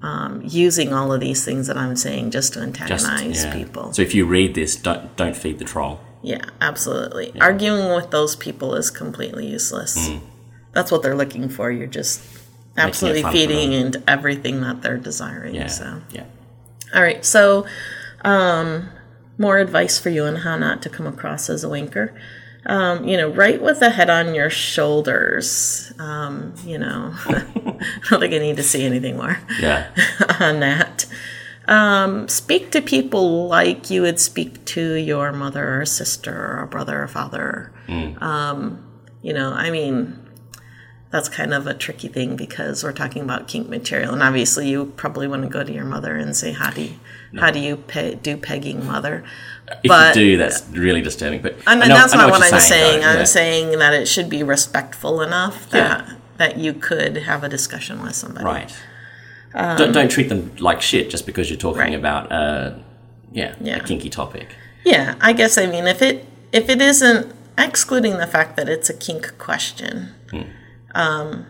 um, 0.02 0.42
using 0.44 0.94
all 0.94 1.14
of 1.14 1.20
these 1.20 1.46
things 1.46 1.68
that 1.68 1.78
I'm 1.78 1.96
saying 1.96 2.32
just 2.32 2.54
to 2.54 2.66
Just, 2.66 3.06
antagonize 3.06 3.46
yeah. 3.46 3.54
people. 3.54 3.94
So 3.94 4.02
if 4.02 4.16
you 4.16 4.26
read 4.26 4.56
this, 4.56 4.76
don't 4.76 5.16
don't 5.16 5.38
feed 5.38 5.60
the 5.60 5.66
troll. 5.66 6.00
Yeah, 6.24 6.46
absolutely. 6.60 7.40
Arguing 7.40 7.96
with 7.96 8.10
those 8.10 8.36
people 8.36 8.74
is 8.74 8.90
completely 8.90 9.46
useless. 9.46 9.96
Mm. 9.96 10.22
That's 10.72 10.92
what 10.92 11.04
they're 11.04 11.16
looking 11.16 11.50
for. 11.50 11.70
You're 11.72 11.86
just 11.86 12.20
absolutely 12.78 13.24
feeding 13.32 13.74
into 13.74 14.02
everything 14.08 14.62
that 14.62 14.82
they're 14.82 14.98
desiring. 14.98 15.56
Yeah. 15.56 15.68
So, 15.68 16.02
Yeah. 16.12 16.24
all 16.94 17.02
right. 17.02 17.24
So, 17.26 17.66
um, 18.24 18.90
more 19.38 19.58
advice 19.58 20.00
for 20.00 20.10
you 20.10 20.24
on 20.26 20.38
how 20.38 20.58
not 20.58 20.82
to 20.84 20.90
come 20.90 21.06
across 21.08 21.50
as 21.50 21.64
a 21.64 21.70
winker. 21.70 22.14
Um, 22.66 23.08
you 23.08 23.16
know, 23.16 23.30
right 23.30 23.62
with 23.62 23.80
the 23.80 23.92
head 23.92 24.10
on 24.10 24.36
your 24.36 24.50
shoulders. 24.50 25.94
Um, 26.00 26.54
you 26.66 26.78
know, 26.78 27.14
I 27.26 27.44
don't 28.10 28.20
think 28.20 28.34
I 28.34 28.40
need 28.40 28.58
to 28.58 28.64
see 28.64 28.84
anything 28.86 29.16
more 29.18 29.40
Yeah. 29.60 29.88
on 30.40 30.60
that. 30.60 31.06
Um, 31.68 32.28
speak 32.30 32.72
to 32.72 32.82
people 32.82 33.48
like 33.48 33.90
you 33.90 34.02
would 34.02 34.20
speak 34.20 34.64
to 34.66 34.94
your 34.94 35.32
mother 35.34 35.82
or 35.82 35.86
sister 35.86 36.60
or 36.60 36.66
brother 36.68 37.04
or 37.04 37.08
father. 37.08 37.72
Um, 38.22 38.84
you 39.22 39.34
know, 39.34 39.52
I 39.52 39.70
mean, 39.70 40.18
that's 41.12 41.30
kind 41.30 41.54
of 41.54 41.68
a 41.68 41.74
tricky 41.74 42.08
thing 42.08 42.36
because 42.36 42.84
we're 42.84 42.92
talking 42.92 43.22
about 43.22 43.48
kink 43.48 43.70
material, 43.70 44.14
and 44.14 44.22
obviously 44.22 44.70
you 44.70 44.86
probably 44.98 45.28
want 45.28 45.44
to 45.44 45.50
go 45.50 45.64
to 45.64 45.72
your 45.72 45.86
mother 45.86 46.16
and 46.16 46.36
say, 46.36 46.52
"How 46.52 46.70
do 46.72 46.82
you, 46.82 46.94
how 47.40 47.52
do 47.52 47.60
you 47.60 47.78
pe- 47.78 48.16
do 48.16 48.36
pegging, 48.38 48.86
mother?" 48.86 49.24
If 49.84 49.90
But- 49.90 50.16
you 50.16 50.22
do, 50.34 50.38
that's 50.38 50.64
really 50.72 51.02
disturbing. 51.02 51.42
But 51.42 51.56
And 51.68 51.80
know- 51.82 51.88
that's 51.88 52.14
I 52.14 52.18
not 52.18 52.30
what, 52.32 52.40
you're 52.40 52.54
I'm 52.56 52.60
saying. 52.62 53.02
though, 53.02 53.08
I'm 53.10 53.18
yeah. 53.20 53.24
saying 53.26 53.80
that 53.80 53.94
it 53.94 54.08
should 54.08 54.30
be 54.30 54.44
respectful 54.44 55.22
enough 55.22 55.70
that 55.72 56.06
Yeah. 56.08 56.14
that 56.38 56.58
you 56.58 56.74
could 56.74 57.18
have 57.18 57.44
a 57.44 57.50
discussion 57.50 58.02
with 58.02 58.16
somebody. 58.16 58.46
Right. 58.46 58.72
don't, 59.78 59.92
don't 59.92 60.10
treat 60.12 60.30
them 60.30 60.52
like 60.60 60.82
shit 60.82 61.10
just 61.10 61.26
because 61.26 61.50
you're 61.50 61.58
talking 61.58 61.80
Right. 61.82 61.94
about 61.96 62.32
uh, 62.32 62.72
yeah, 63.32 63.56
Yeah. 63.60 63.78
a 63.78 63.80
kinky 63.80 64.10
topic. 64.10 64.56
Yeah, 64.86 65.16
I 65.20 65.34
guess 65.34 65.58
I 65.58 65.66
mean 65.66 65.88
if 65.88 66.02
it 66.02 66.26
if 66.54 66.70
it 66.70 66.82
isn't 66.82 67.34
excluding 67.58 68.18
the 68.20 68.28
fact 68.28 68.56
that 68.58 68.70
it's 68.70 68.90
a 68.90 68.94
kink 68.94 69.38
question, 69.38 70.10
um, 70.96 71.46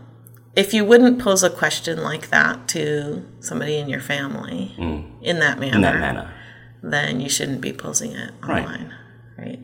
if 0.56 0.74
you 0.74 0.84
wouldn't 0.84 1.20
pose 1.20 1.44
a 1.44 1.50
question 1.50 2.02
like 2.04 2.30
that 2.30 2.68
to 2.70 3.24
somebody 3.40 3.78
in 3.78 3.88
your 3.90 4.00
family 4.02 4.74
in 5.22 5.40
that 5.40 5.60
manner, 5.60 5.76
In 5.76 5.82
that 5.82 6.00
manner. 6.00 6.34
then 6.82 7.20
you 7.20 7.30
shouldn't 7.30 7.62
be 7.62 7.72
posing 7.74 8.14
it 8.14 8.32
online, 8.44 8.94
right? 9.38 9.60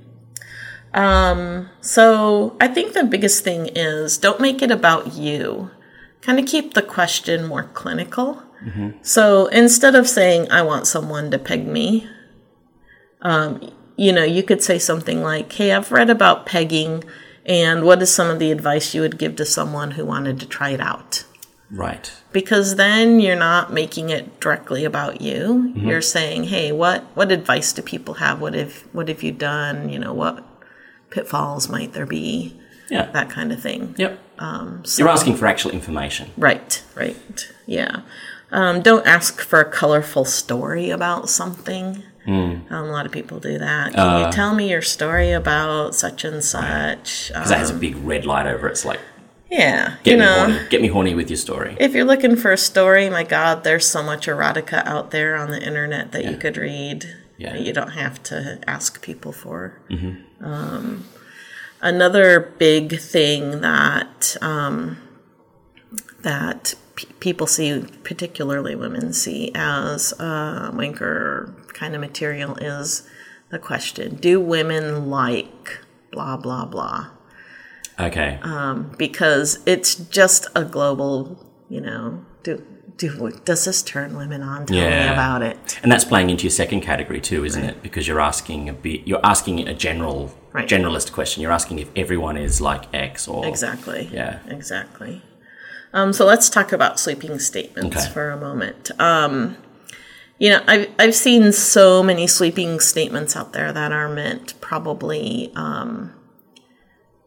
Um, 0.93 1.69
so 1.81 2.55
I 2.61 2.67
think 2.67 2.93
the 2.93 3.03
biggest 3.03 3.43
thing 3.43 3.67
is 3.75 4.17
don't 4.17 4.39
make 4.39 4.61
it 4.61 4.69
about 4.71 5.13
you. 5.13 5.71
Kind 6.21 6.39
of 6.39 6.45
keep 6.45 6.73
the 6.75 6.81
question 6.83 7.45
more 7.45 7.63
clinical. 7.63 8.41
So 9.01 9.47
instead 9.47 9.93
of 9.93 10.07
saying 10.07 10.49
I 10.49 10.61
want 10.61 10.87
someone 10.87 11.29
to 11.31 11.37
peg 11.39 11.67
me, 11.67 12.07
um, 13.21 13.59
you 13.97 14.13
know, 14.13 14.23
you 14.23 14.41
could 14.41 14.63
say 14.63 14.79
something 14.79 15.21
like, 15.21 15.51
"Hey, 15.51 15.73
I've 15.73 15.91
read 15.91 16.09
about 16.09 16.45
pegging, 16.45 17.03
and 17.45 17.83
what 17.83 18.01
is 18.01 18.13
some 18.13 18.29
of 18.29 18.39
the 18.39 18.51
advice 18.51 18.93
you 18.93 19.01
would 19.01 19.17
give 19.17 19.35
to 19.37 19.45
someone 19.45 19.91
who 19.91 20.05
wanted 20.05 20.39
to 20.39 20.45
try 20.45 20.69
it 20.71 20.81
out?" 20.81 21.25
Right. 21.71 22.11
because 22.31 22.75
then 22.75 23.19
you're 23.19 23.35
not 23.35 23.73
making 23.73 24.09
it 24.11 24.39
directly 24.39 24.85
about 24.85 25.21
you. 25.21 25.39
Mm-hmm. 25.75 25.87
You're 25.87 26.01
saying, 26.01 26.45
"Hey, 26.45 26.71
what 26.71 27.03
what 27.15 27.31
advice 27.31 27.73
do 27.73 27.81
people 27.81 28.15
have? 28.15 28.39
What 28.41 28.53
have 28.53 28.83
what 28.91 29.07
have 29.07 29.23
you 29.23 29.31
done? 29.31 29.89
You 29.89 29.99
know, 29.99 30.13
what 30.13 30.43
pitfalls 31.09 31.69
might 31.69 31.93
there 31.93 32.05
be? 32.05 32.55
Yeah. 32.89 33.09
That 33.11 33.29
kind 33.29 33.51
of 33.51 33.59
thing." 33.61 33.95
Yep. 33.97 34.19
Um, 34.39 34.83
You're 34.97 35.09
asking 35.09 35.35
for 35.37 35.47
actual 35.47 35.71
information. 35.71 36.31
Right, 36.37 36.83
right, 36.95 37.15
yeah. 37.65 38.01
Um, 38.51 38.81
don't 38.81 39.05
ask 39.07 39.39
for 39.41 39.59
a 39.59 39.69
colorful 39.71 40.25
story 40.25 40.89
about 40.89 41.29
something. 41.29 42.03
Hmm. 42.25 42.31
Um, 42.31 42.61
a 42.69 42.91
lot 42.91 43.05
of 43.05 43.11
people 43.11 43.39
do 43.39 43.57
that. 43.57 43.91
Can 43.93 43.99
Uh. 43.99 44.25
you 44.25 44.31
tell 44.31 44.53
me 44.55 44.69
your 44.69 44.81
story 44.81 45.31
about 45.31 45.93
such 45.95 46.23
and 46.23 46.43
such? 46.43 47.27
Because 47.29 47.49
that 47.49 47.57
has 47.59 47.69
a 47.69 47.73
Um, 47.73 47.79
big 47.79 47.95
red 47.97 48.25
light 48.25 48.47
over 48.47 48.67
it. 48.67 48.71
It's 48.71 48.85
like, 48.85 48.99
yeah, 49.51 49.95
get 50.03 50.11
you 50.11 50.17
me 50.17 50.25
know. 50.25 50.33
horny. 50.33 50.59
Get 50.69 50.81
me 50.81 50.87
horny 50.87 51.13
with 51.15 51.29
your 51.29 51.37
story. 51.37 51.75
If 51.79 51.93
you're 51.93 52.05
looking 52.05 52.35
for 52.35 52.51
a 52.51 52.57
story, 52.57 53.09
my 53.09 53.23
God, 53.23 53.63
there's 53.63 53.85
so 53.85 54.01
much 54.01 54.27
erotica 54.27 54.85
out 54.85 55.11
there 55.11 55.35
on 55.35 55.51
the 55.51 55.61
internet 55.61 56.11
that 56.13 56.23
you 56.25 56.37
could 56.37 56.57
read. 56.57 57.05
Yeah. 57.37 57.55
You 57.55 57.73
don't 57.73 57.91
have 57.91 58.21
to 58.23 58.59
ask 58.67 59.01
people 59.01 59.31
for. 59.31 59.73
Mm-hmm. 59.89 60.45
Um, 60.45 61.05
another 61.81 62.39
big 62.57 62.99
thing 62.99 63.59
that 63.61 64.37
um, 64.41 64.97
that 66.21 66.75
p- 66.95 67.07
people 67.19 67.47
see, 67.47 67.83
particularly 68.03 68.75
women 68.75 69.13
see 69.13 69.51
as 69.55 70.13
uh, 70.19 70.71
wanker 70.71 71.53
kind 71.73 71.95
of 71.95 72.01
material, 72.01 72.55
is 72.57 73.07
the 73.49 73.59
question: 73.59 74.15
Do 74.15 74.39
women 74.39 75.09
like 75.09 75.79
blah 76.11 76.37
blah 76.37 76.65
blah? 76.65 77.07
Okay. 77.99 78.39
Um, 78.41 78.93
because 78.97 79.59
it's 79.65 79.95
just 79.95 80.47
a 80.55 80.65
global, 80.65 81.45
you 81.69 81.79
know, 81.81 82.25
do 82.43 82.63
do 82.97 83.31
does 83.45 83.65
this 83.65 83.81
turn 83.83 84.15
women 84.17 84.41
on? 84.41 84.65
Tell 84.65 84.77
me 84.77 85.07
about 85.07 85.41
it. 85.43 85.79
And 85.83 85.91
that's 85.91 86.05
playing 86.05 86.29
into 86.29 86.43
your 86.43 86.51
second 86.51 86.81
category 86.81 87.21
too, 87.21 87.45
isn't 87.45 87.63
it? 87.63 87.83
Because 87.83 88.07
you're 88.07 88.21
asking 88.21 88.69
a 88.69 88.73
bit, 88.73 89.07
you're 89.07 89.23
asking 89.23 89.67
a 89.67 89.73
general, 89.73 90.31
Right. 90.53 90.67
generalist 90.67 91.11
question. 91.11 91.41
You're 91.41 91.51
asking 91.51 91.79
if 91.79 91.89
everyone 91.95 92.37
is 92.37 92.61
like 92.61 92.83
X 92.93 93.27
or 93.27 93.45
Exactly. 93.47 94.09
Yeah. 94.11 94.39
Exactly. 94.47 95.21
Um, 95.93 96.13
so 96.13 96.25
let's 96.25 96.49
talk 96.49 96.71
about 96.71 96.99
sweeping 96.99 97.37
statements 97.39 97.97
Okay. 97.97 98.09
for 98.11 98.31
a 98.31 98.37
moment. 98.37 98.89
Um, 98.99 99.57
you 100.39 100.49
know, 100.49 100.61
I've, 100.67 100.89
I've 100.99 101.15
seen 101.15 101.51
so 101.51 102.03
many 102.03 102.27
sweeping 102.27 102.79
statements 102.79 103.35
out 103.35 103.53
there 103.53 103.71
that 103.71 103.91
are 103.91 104.09
meant 104.09 104.59
probably, 104.61 105.51
um, 105.55 106.13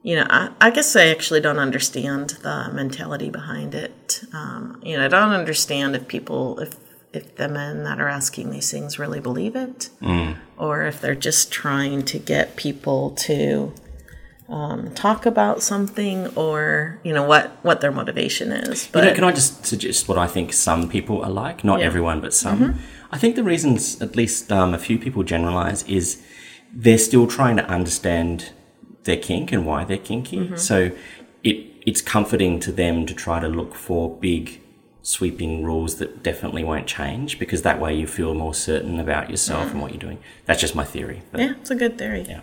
you 0.02 0.16
know, 0.16 0.26
I, 0.28 0.50
I 0.60 0.70
guess 0.70 0.94
I 0.96 1.06
actually 1.06 1.40
don't 1.40 1.58
understand 1.58 2.30
the 2.42 2.70
mentality 2.72 3.30
behind 3.30 3.74
it. 3.74 4.22
Um, 4.32 4.80
you 4.84 4.96
know, 4.96 5.04
I 5.04 5.08
don't 5.08 5.32
understand 5.32 5.96
if 5.96 6.06
people, 6.08 6.58
if, 6.60 6.76
if 7.12 7.36
the 7.36 7.48
men 7.48 7.84
that 7.84 8.00
are 8.00 8.08
asking 8.08 8.50
these 8.50 8.70
things 8.70 8.98
really 8.98 9.20
believe 9.20 9.56
it, 9.56 9.88
or 10.58 10.82
if 10.84 11.00
they're 11.00 11.14
just 11.14 11.50
trying 11.50 12.04
to 12.04 12.18
get 12.18 12.56
people 12.56 13.10
to 13.12 13.72
um, 14.48 14.94
talk 14.94 15.26
about 15.26 15.60
something, 15.62 16.28
or 16.36 17.00
you 17.02 17.12
know 17.12 17.24
what 17.24 17.50
what 17.64 17.80
their 17.80 17.90
motivation 17.90 18.52
is. 18.52 18.84
You 18.86 18.90
But 18.92 19.04
know, 19.04 19.14
can 19.14 19.24
I 19.24 19.32
just 19.32 19.66
suggest 19.66 20.08
what 20.08 20.18
I 20.18 20.28
think 20.28 20.52
some 20.52 20.88
people 20.88 21.20
are 21.24 21.30
like? 21.30 21.64
Not 21.64 21.80
Yeah. 21.80 21.86
everyone, 21.86 22.20
but 22.20 22.32
some. 22.32 22.78
I 23.16 23.18
think 23.18 23.34
the 23.34 23.42
reasons, 23.42 24.02
at 24.02 24.14
least 24.14 24.52
um, 24.52 24.74
a 24.74 24.78
few 24.78 24.98
people 24.98 25.22
generalize, 25.22 25.82
is 25.84 26.22
they're 26.70 26.98
still 26.98 27.26
trying 27.26 27.56
to 27.56 27.64
understand 27.64 28.52
their 29.04 29.16
kink 29.16 29.52
and 29.52 29.64
why 29.64 29.84
they're 29.84 29.96
kinky. 29.96 30.54
So 30.58 30.90
it 31.42 31.56
it's 31.86 32.02
comforting 32.02 32.60
to 32.60 32.70
them 32.70 33.06
to 33.06 33.14
try 33.14 33.40
to 33.40 33.48
look 33.48 33.74
for 33.74 34.14
big 34.14 34.60
sweeping 35.00 35.64
rules 35.64 35.96
that 35.96 36.22
definitely 36.22 36.62
won't 36.62 36.86
change 36.86 37.38
because 37.38 37.62
that 37.62 37.80
way 37.80 37.94
you 37.94 38.06
feel 38.06 38.34
more 38.34 38.52
certain 38.52 39.00
about 39.00 39.30
yourself 39.30 39.70
and 39.70 39.80
what 39.80 39.92
you're 39.92 40.00
doing. 40.00 40.18
That's 40.44 40.60
just 40.60 40.74
my 40.74 40.84
theory. 40.84 41.22
Yeah, 41.34 41.54
it's 41.58 41.70
a 41.70 41.74
good 41.74 41.96
theory. 41.96 42.26
Yeah. 42.28 42.42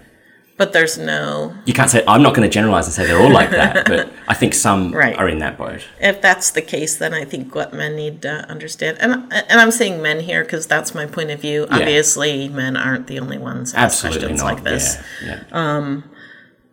But 0.55 0.71
there's 0.71 0.99
no 0.99 1.55
You 1.65 1.73
can't 1.73 1.89
say 1.89 2.03
I'm 2.07 2.21
not 2.21 2.35
going 2.35 2.47
to 2.47 2.53
generalize 2.53 2.85
and 2.85 2.93
say 2.93 3.07
they're 3.07 3.19
all 3.19 3.31
like 3.31 3.49
that, 3.51 3.87
but 3.93 4.13
I 4.27 4.35
think 4.35 4.53
some 4.53 4.91
Right. 4.93 5.17
are 5.17 5.27
in 5.27 5.39
that 5.39 5.57
boat. 5.57 5.81
if 5.99 6.21
that's 6.21 6.51
the 6.51 6.61
case, 6.61 6.95
then 6.97 7.11
I 7.13 7.25
think 7.25 7.55
what 7.55 7.73
men 7.73 7.95
need 7.95 8.21
to 8.21 8.47
understand, 8.49 8.97
and 9.01 9.11
and 9.33 9.59
I'm 9.59 9.71
saying 9.71 10.01
men 10.01 10.19
here 10.19 10.43
because 10.43 10.67
that's 10.67 10.93
my 10.93 11.05
point 11.07 11.31
of 11.31 11.41
view. 11.41 11.65
Obviously, 11.71 12.49
men 12.49 12.77
aren't 12.77 13.07
the 13.07 13.19
only 13.19 13.39
ones 13.39 13.73
Absolutely 13.73 14.19
questions 14.19 14.41
not. 14.43 14.53
like 14.53 14.63
this, 14.63 14.97
Yeah, 15.25 15.43
yeah. 15.51 16.01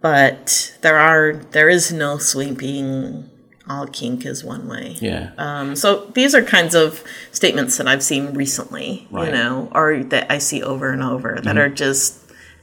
but 0.01 0.77
there 0.83 0.99
are 0.99 1.35
there 1.53 1.69
is 1.69 1.93
no 1.93 2.19
sweeping. 2.19 3.29
All 3.69 3.87
kink 3.87 4.27
is 4.27 4.43
one 4.43 4.67
way. 4.67 4.97
yeah. 5.01 5.31
Um, 5.39 5.77
so 5.77 6.07
these 6.15 6.35
are 6.35 6.43
kinds 6.43 6.75
of 6.75 7.05
statements 7.31 7.77
that 7.77 7.87
I've 7.87 8.03
seen 8.03 8.35
recently, 8.35 9.07
Right. 9.13 9.27
you 9.27 9.33
know, 9.33 9.71
or 9.73 10.03
that 10.11 10.27
I 10.29 10.39
see 10.39 10.61
over 10.61 10.91
and 10.91 11.05
over 11.05 11.39
that 11.45 11.57
are 11.57 11.69
just 11.69 12.20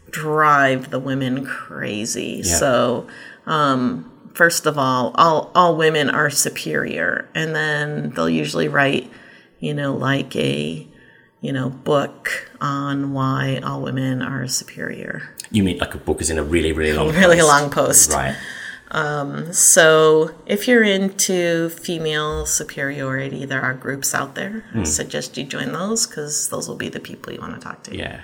drive 0.10 0.90
the 0.92 1.00
women 1.00 1.46
crazy. 1.46 2.42
Yeah. 2.44 2.56
So, 2.56 3.08
um, 3.46 4.12
first 4.34 4.66
of 4.66 4.78
all, 4.78 5.12
all 5.16 5.52
all 5.56 5.76
women 5.76 6.10
are 6.10 6.30
superior, 6.30 7.28
and 7.36 7.56
then 7.56 8.12
they'll 8.12 8.30
usually 8.30 8.68
write, 8.68 9.10
you 9.60 9.74
know, 9.74 9.94
like 9.94 10.36
a 10.36 10.88
you 11.42 11.52
know 11.54 11.70
book 11.70 12.50
on 12.60 13.14
why 13.14 13.58
all 13.64 13.82
women 13.82 14.22
are 14.22 14.48
superior. 14.48 15.30
You 15.52 15.64
mean 15.64 15.78
like 15.78 15.94
a 15.96 15.98
book 15.98 16.22
is 16.22 16.30
in 16.30 16.38
a 16.38 16.44
really, 16.44 16.74
really 16.74 16.94
long 16.94 17.08
Really 17.16 17.38
post. 17.38 17.48
long 17.48 17.70
post. 17.72 18.12
Right. 18.12 18.36
So, 19.52 20.32
if 20.46 20.68
you're 20.68 20.84
into 20.84 21.70
female 21.70 22.46
superiority, 22.46 23.46
there 23.46 23.62
are 23.62 23.74
groups 23.74 24.14
out 24.16 24.36
there. 24.36 24.64
Hmm. 24.72 24.80
I 24.82 24.84
suggest 24.84 25.38
you 25.38 25.44
join 25.44 25.72
those 25.74 26.08
because 26.08 26.50
those 26.50 26.68
will 26.68 26.76
be 26.78 26.90
the 26.90 27.00
people 27.00 27.34
you 27.34 27.40
want 27.40 27.54
to 27.56 27.60
talk 27.60 27.84
to. 27.84 27.96
Yeah. 27.96 28.22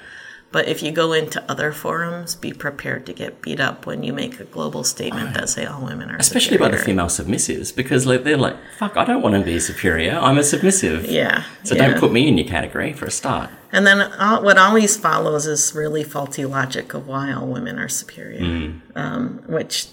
But 0.54 0.68
if 0.68 0.84
you 0.84 0.92
go 0.92 1.14
into 1.14 1.44
other 1.52 1.72
forums, 1.72 2.36
be 2.36 2.54
prepared 2.54 3.08
to 3.08 3.14
get 3.14 3.42
beat 3.42 3.60
up 3.60 3.88
when 3.88 4.04
you 4.04 4.14
make 4.14 4.40
a 4.40 4.44
global 4.44 4.84
statement 4.84 5.34
that 5.34 5.50
say 5.50 5.66
all 5.66 5.84
women 5.84 6.12
are 6.12 6.18
Especially 6.18 6.58
by 6.58 6.70
the 6.70 6.78
female 6.78 7.08
submissives 7.08 7.76
because 7.76 8.06
like, 8.06 8.24
they're 8.24 8.38
like, 8.38 8.56
fuck, 8.78 8.96
I 8.96 9.04
don't 9.04 9.24
want 9.24 9.34
to 9.34 9.42
be 9.42 9.60
superior. 9.60 10.12
I'm 10.12 10.38
a 10.38 10.44
submissive. 10.44 11.08
Yeah. 11.08 11.44
So 11.64 11.74
yeah. 11.74 11.88
don't 11.88 12.00
put 12.00 12.12
me 12.12 12.28
in 12.28 12.38
your 12.38 12.48
category 12.48 12.94
for 12.94 13.06
a 13.06 13.12
start. 13.12 13.50
And 13.72 13.88
then 13.88 14.02
uh, 14.02 14.42
what 14.42 14.60
always 14.60 14.96
follows 14.96 15.48
is 15.48 15.74
really 15.74 16.04
faulty 16.04 16.46
logic 16.46 16.94
of 16.94 17.08
why 17.08 17.34
all 17.34 17.48
women 17.48 17.80
are 17.80 17.90
superior, 17.90 18.46
Hmm. 18.46 18.78
um, 18.96 19.44
which 19.48 19.88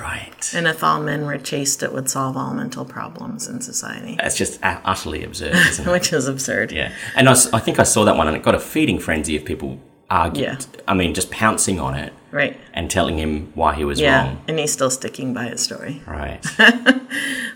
Right. 0.00 0.52
And 0.54 0.66
if 0.66 0.84
all 0.84 1.00
men 1.00 1.24
were 1.26 1.38
chaste, 1.38 1.82
it 1.82 1.92
would 1.92 2.08
solve 2.10 2.36
all 2.36 2.52
mental 2.54 2.84
problems 2.84 3.48
in 3.48 3.60
society, 3.60 4.16
That's 4.20 4.36
just 4.36 4.60
utterly 4.62 5.24
absurd, 5.24 5.54
isn't 5.70 5.88
it? 5.88 5.90
which 5.90 6.12
is 6.12 6.28
absurd. 6.28 6.72
Yeah, 6.72 6.92
and 7.16 7.28
I 7.28 7.34
think 7.34 7.78
I 7.78 7.84
saw 7.84 8.04
that 8.04 8.16
one, 8.16 8.28
and 8.28 8.36
it 8.36 8.42
got 8.42 8.54
a 8.54 8.60
feeding 8.60 8.98
frenzy 8.98 9.36
of 9.36 9.44
people 9.44 9.80
arguing. 10.10 10.50
Yeah. 10.52 10.58
I 10.86 10.94
mean, 10.94 11.12
just 11.14 11.30
pouncing 11.30 11.78
on 11.80 11.94
it 11.94 12.12
Right. 12.30 12.58
and 12.72 12.90
telling 12.90 13.18
him 13.18 13.50
why 13.54 13.74
he 13.74 13.84
was 13.84 14.00
Yeah. 14.00 14.22
wrong. 14.24 14.40
And 14.48 14.58
he's 14.58 14.72
still 14.72 14.90
sticking 14.90 15.34
by 15.34 15.44
his 15.48 15.60
story. 15.62 16.02
Right. 16.06 16.44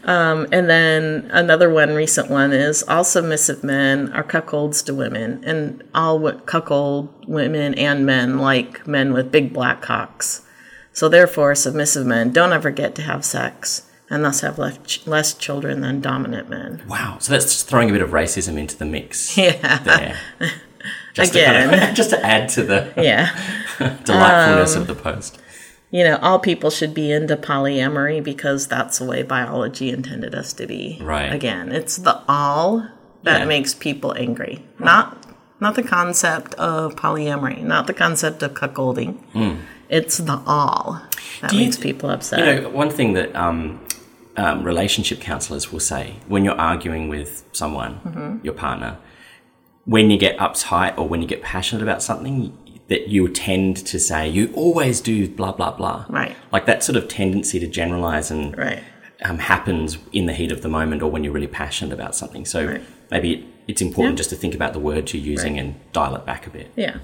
Um, 0.05 0.49
and 0.51 0.69
then 0.69 1.31
another 1.33 1.71
one, 1.71 1.95
recent 1.95 2.29
one, 2.29 2.53
is 2.53 2.83
all 2.89 3.05
submissive 3.05 3.63
men 3.63 4.13
are 4.13 4.25
cuckolds 4.25 4.83
to 4.87 4.95
women, 4.95 5.41
and 5.47 5.81
all 5.95 6.33
cuckold 6.33 7.09
women 7.29 7.75
and 7.75 8.05
men 8.05 8.39
like 8.41 8.85
men 8.85 9.13
with 9.13 9.31
big 9.31 9.53
black 9.53 9.81
cocks. 9.81 10.41
So 10.93 11.09
therefore, 11.09 11.55
submissive 11.55 12.07
men 12.07 12.33
don't 12.33 12.53
ever 12.53 12.71
get 12.71 12.95
to 12.97 13.03
have 13.03 13.25
sex, 13.25 13.89
and 14.11 14.25
thus 14.25 14.41
have 14.43 14.59
less, 14.59 14.79
ch- 14.87 15.07
less 15.07 15.33
children 15.35 15.81
than 15.81 16.01
dominant 16.01 16.51
men. 16.51 16.83
wow. 16.89 17.17
So 17.21 17.33
that's 17.33 17.47
just 17.47 17.69
throwing 17.69 17.89
a 17.89 17.93
bit 17.93 18.03
of 18.03 18.11
racism 18.11 18.59
into 18.59 18.77
the 18.77 18.85
mix. 18.85 19.37
Yeah. 19.39 19.79
There. 19.79 20.19
Just 21.15 21.33
To 21.35 21.45
kind 21.45 21.71
Again. 21.73 21.91
of, 21.91 21.95
just 22.01 22.11
to 22.11 22.25
add 22.25 22.49
to 22.51 22.63
the 22.63 22.93
Yeah. 22.97 23.31
delightfulness 24.05 24.77
Um, 24.77 24.83
of 24.83 24.87
the 24.89 24.95
post. 24.95 25.39
You 25.91 26.05
know, 26.05 26.17
all 26.23 26.39
people 26.39 26.71
should 26.71 26.95
be 26.95 27.13
into 27.13 27.37
polyamory 27.37 28.23
because 28.25 28.67
that's 28.67 28.99
the 28.99 29.05
way 29.05 29.23
biology 29.23 29.91
intended 29.91 30.35
us 30.35 30.53
to 30.55 30.67
be. 30.67 30.99
Right. 31.03 31.31
Again, 31.33 31.71
it's 31.71 31.97
the 31.99 32.21
all 32.29 32.89
that 33.25 33.41
Yeah. 33.41 33.45
makes 33.47 33.75
people 33.75 34.15
angry. 34.17 34.65
Not 34.79 35.19
not 35.61 35.75
the 35.77 35.83
concept 35.83 36.55
of 36.55 36.97
polyamory, 36.97 37.63
not 37.63 37.87
the 37.87 37.95
concept 37.95 38.43
of 38.43 38.53
cuckolding. 38.55 39.19
It's 39.99 40.17
the 40.19 40.37
all 40.47 41.01
that. 41.41 41.51
Do 41.51 41.57
makes 41.59 41.77
th- 41.77 41.83
people 41.89 42.09
upset. 42.11 42.39
You 42.39 42.45
know, 42.63 42.69
one 42.71 42.91
thing 42.91 43.13
that 43.19 43.31
um, 43.37 43.79
um, 44.37 44.65
relationship 44.65 45.21
counselors 45.21 45.71
will 45.73 45.81
say 45.93 46.17
when 46.29 46.45
you're 46.45 46.61
arguing 46.73 47.09
with 47.09 47.45
someone, 47.53 47.93
Mm-hmm. 48.07 48.45
your 48.47 48.55
partner, 48.55 48.93
when 49.85 50.11
you 50.11 50.19
get 50.27 50.35
uptight 50.39 50.97
or 50.99 51.05
when 51.09 51.21
you 51.23 51.29
get 51.29 51.43
passionate 51.43 51.83
about 51.83 52.03
something, 52.03 52.57
that 52.89 53.09
you 53.09 53.29
tend 53.29 53.77
to 53.93 53.99
say, 53.99 54.29
you 54.29 54.51
always 54.55 55.01
do 55.01 55.29
blah, 55.29 55.53
blah, 55.53 55.73
blah. 55.73 56.05
Right. 56.09 56.35
Like 56.53 56.67
that 56.67 56.83
sort 56.83 56.97
of 56.97 57.09
tendency 57.09 57.59
to 57.61 57.67
generalize 57.67 58.31
and 58.31 58.57
right. 58.57 58.83
um, 59.25 59.39
happens 59.39 59.99
in 60.13 60.27
the 60.27 60.33
heat 60.35 60.53
of 60.53 60.63
the 60.63 60.69
moment 60.69 61.03
or 61.03 61.11
when 61.11 61.25
you're 61.25 61.33
really 61.33 61.47
passionate 61.65 61.93
about 61.93 62.15
something. 62.15 62.45
So 62.45 62.67
Right. 62.67 62.83
maybe 63.11 63.49
it's 63.73 63.81
important 63.81 64.15
Yeah. 64.15 64.19
just 64.23 64.31
to 64.31 64.37
think 64.37 64.55
about 64.55 64.75
the 64.75 64.79
words 64.79 65.15
you're 65.15 65.23
using 65.35 65.59
and 65.59 65.75
dial 65.95 66.15
it 66.15 66.27
back 66.27 66.47
a 66.47 66.51
bit. 66.51 66.71
Yeah. 66.77 66.97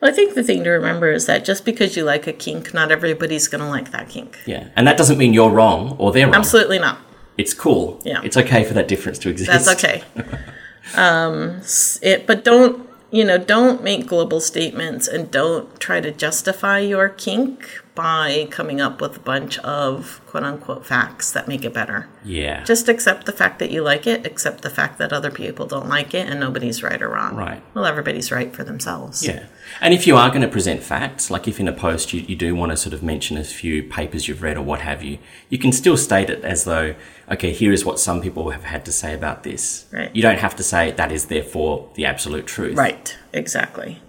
Well, 0.00 0.10
I 0.10 0.14
think 0.14 0.34
the 0.34 0.42
thing 0.42 0.64
to 0.64 0.70
remember 0.70 1.10
is 1.10 1.24
that 1.26 1.46
just 1.46 1.64
because 1.64 1.96
you 1.96 2.04
like 2.04 2.26
a 2.26 2.32
kink, 2.34 2.74
not 2.74 2.92
everybody's 2.92 3.48
going 3.48 3.62
to 3.62 3.68
like 3.68 3.90
that 3.92 4.10
kink. 4.10 4.36
Yeah. 4.46 4.68
And 4.76 4.86
that 4.86 4.98
doesn't 4.98 5.16
mean 5.16 5.32
you're 5.32 5.48
wrong 5.50 5.96
or 5.98 6.12
they're 6.12 6.26
wrong. 6.26 6.34
Absolutely 6.34 6.78
not. 6.78 6.98
It's 7.38 7.54
cool. 7.54 8.00
Yeah. 8.04 8.20
It's 8.22 8.36
okay 8.36 8.64
for 8.64 8.74
that 8.74 8.86
difference 8.86 9.18
to 9.20 9.30
exist. 9.30 9.50
That's 9.50 9.72
okay. 9.82 10.04
um, 10.94 11.62
it, 12.02 12.26
but 12.26 12.44
don't 12.44 12.86
you 13.10 13.24
know? 13.24 13.38
Don't 13.38 13.82
make 13.82 14.06
global 14.06 14.40
statements 14.40 15.08
and 15.08 15.30
don't 15.30 15.78
try 15.80 16.00
to 16.00 16.10
justify 16.10 16.78
your 16.78 17.08
kink 17.08 17.80
by 17.94 18.48
coming 18.50 18.80
up 18.80 19.00
with 19.00 19.16
a 19.16 19.20
bunch 19.20 19.58
of 19.58 20.20
quote 20.26 20.44
unquote 20.44 20.86
facts 20.86 21.32
that 21.32 21.48
make 21.48 21.64
it 21.64 21.74
better. 21.74 22.08
Yeah. 22.24 22.64
Just 22.64 22.88
accept 22.88 23.26
the 23.26 23.32
fact 23.32 23.58
that 23.58 23.70
you 23.70 23.82
like 23.82 24.06
it. 24.06 24.24
Accept 24.24 24.62
the 24.62 24.70
fact 24.70 24.98
that 24.98 25.12
other 25.12 25.30
people 25.30 25.66
don't 25.66 25.88
like 25.88 26.14
it, 26.14 26.28
and 26.28 26.40
nobody's 26.40 26.82
right 26.82 27.00
or 27.02 27.08
wrong. 27.10 27.36
Right. 27.36 27.62
Well, 27.74 27.84
everybody's 27.84 28.30
right 28.30 28.54
for 28.54 28.64
themselves. 28.64 29.26
Yeah. 29.26 29.46
And 29.80 29.94
if 29.94 30.06
you 30.06 30.16
are 30.16 30.28
going 30.28 30.42
to 30.42 30.48
present 30.48 30.82
facts, 30.82 31.30
like 31.30 31.48
if 31.48 31.60
in 31.60 31.68
a 31.68 31.72
post 31.72 32.12
you, 32.12 32.22
you 32.22 32.36
do 32.36 32.54
want 32.54 32.72
to 32.72 32.76
sort 32.76 32.92
of 32.92 33.02
mention 33.02 33.36
a 33.36 33.44
few 33.44 33.82
papers 33.82 34.28
you've 34.28 34.42
read 34.42 34.56
or 34.56 34.62
what 34.62 34.80
have 34.80 35.02
you, 35.02 35.18
you 35.48 35.58
can 35.58 35.72
still 35.72 35.96
state 35.96 36.30
it 36.30 36.44
as 36.44 36.64
though, 36.64 36.94
okay, 37.30 37.52
here 37.52 37.72
is 37.72 37.84
what 37.84 37.98
some 37.98 38.20
people 38.20 38.50
have 38.50 38.64
had 38.64 38.84
to 38.84 38.92
say 38.92 39.14
about 39.14 39.42
this. 39.42 39.86
Right. 39.92 40.14
You 40.14 40.22
don't 40.22 40.38
have 40.38 40.56
to 40.56 40.62
say 40.62 40.90
that 40.92 41.12
is 41.12 41.26
therefore 41.26 41.90
the 41.94 42.04
absolute 42.04 42.46
truth. 42.46 42.76
Right, 42.76 43.16
exactly. 43.32 44.02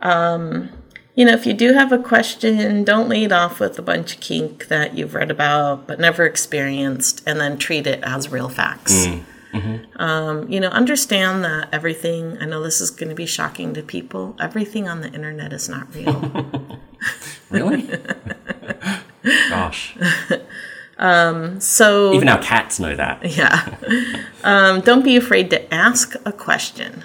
Um, 0.00 0.70
you 1.14 1.24
know, 1.24 1.32
if 1.32 1.46
you 1.46 1.54
do 1.54 1.72
have 1.72 1.92
a 1.92 1.98
question, 1.98 2.84
don't 2.84 3.08
lead 3.08 3.32
off 3.32 3.60
with 3.60 3.78
a 3.78 3.82
bunch 3.82 4.14
of 4.14 4.20
kink 4.20 4.66
that 4.68 4.96
you've 4.96 5.14
read 5.14 5.30
about 5.30 5.86
but 5.86 6.00
never 6.00 6.24
experienced 6.24 7.22
and 7.26 7.40
then 7.40 7.56
treat 7.56 7.86
it 7.86 8.00
as 8.02 8.30
real 8.30 8.48
facts. 8.48 9.06
Um, 9.96 10.48
you 10.50 10.58
know, 10.60 10.68
understand 10.68 11.44
that 11.44 11.68
everything, 11.72 12.38
I 12.40 12.46
know 12.46 12.62
this 12.62 12.80
is 12.80 12.90
going 12.90 13.08
to 13.10 13.14
be 13.14 13.26
shocking 13.26 13.72
to 13.74 13.82
people, 13.82 14.36
everything 14.40 14.88
on 14.88 15.00
the 15.00 15.08
internet 15.12 15.52
is 15.52 15.68
not 15.68 15.94
real. 15.94 16.50
Really? 17.50 17.82
Gosh. 19.48 19.96
so, 20.98 22.12
Even 22.14 22.28
our 22.28 22.42
cats 22.42 22.80
know 22.80 22.96
that. 22.96 23.24
yeah. 23.36 23.76
Um, 24.42 24.80
don't 24.80 25.04
be 25.04 25.16
afraid 25.16 25.50
to 25.50 25.72
ask 25.72 26.14
a 26.24 26.32
question, 26.32 27.04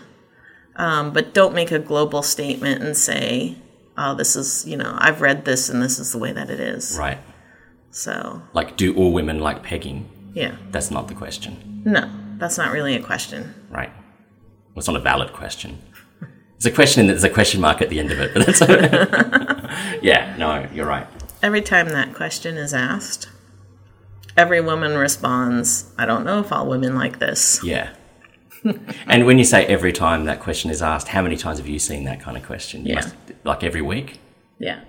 um, 0.75 1.11
but 1.13 1.33
don't 1.33 1.53
make 1.53 1.71
a 1.71 1.79
global 1.79 2.23
statement 2.23 2.81
and 2.81 2.97
say, 2.97 3.57
oh, 3.97 4.15
this 4.15 4.35
is, 4.35 4.65
you 4.65 4.77
know, 4.77 4.95
I've 4.97 5.21
read 5.21 5.45
this 5.45 5.69
and 5.69 5.81
this 5.83 5.99
is 5.99 6.11
the 6.13 6.17
way 6.17 6.31
that 6.31 6.49
it 6.49 6.59
is. 6.59 6.97
Right. 6.97 7.19
So, 7.91 8.41
Like, 8.53 8.77
do 8.77 8.95
all 8.95 9.11
women 9.11 9.39
like 9.39 9.61
pegging? 9.63 10.09
yeah. 10.33 10.55
That's 10.71 10.89
not 10.89 11.07
the 11.09 11.15
question. 11.15 11.81
No, 11.85 12.09
that's 12.39 12.57
not 12.57 12.71
really 12.71 12.95
a 12.95 13.01
question. 13.01 13.53
Right. 13.69 13.91
Well, 14.69 14.77
it's 14.79 14.87
not 14.87 14.95
a 14.95 15.01
valid 15.01 15.33
question. 15.33 15.77
It's 16.55 16.65
a 16.65 16.71
question, 16.71 17.07
there's 17.07 17.23
a 17.23 17.29
question 17.29 17.61
mark 17.61 17.81
at 17.81 17.89
the 17.89 17.99
end 17.99 18.11
of 18.11 18.19
it, 18.19 18.33
but 18.33 18.45
that's 18.45 18.59
Yeah, 20.01 20.35
no, 20.37 20.67
you're 20.73 20.85
right. 20.87 21.07
Every 21.41 21.61
time 21.61 21.89
that 21.89 22.13
question 22.13 22.57
is 22.57 22.73
asked, 22.73 23.29
every 24.35 24.59
woman 24.59 24.97
responds, 24.97 25.93
I 25.97 26.05
don't 26.05 26.25
know 26.25 26.39
if 26.41 26.51
all 26.51 26.67
women 26.67 26.95
like 26.95 27.19
this. 27.19 27.63
Yeah. 27.63 27.93
and 29.07 29.25
when 29.25 29.37
you 29.37 29.45
say 29.45 29.65
every 29.67 29.93
time 29.93 30.25
that 30.25 30.41
question 30.41 30.69
is 30.69 30.81
asked, 30.81 31.07
how 31.07 31.21
many 31.21 31.37
times 31.37 31.59
have 31.59 31.67
you 31.67 31.79
seen 31.79 32.03
that 32.03 32.19
kind 32.19 32.35
of 32.35 32.43
question? 32.45 32.85
You 32.85 32.89
Yeah. 32.89 32.95
must- 32.95 33.15
like 33.45 33.63
every 33.63 33.81
week? 33.81 34.19
Yeah. 34.59 34.81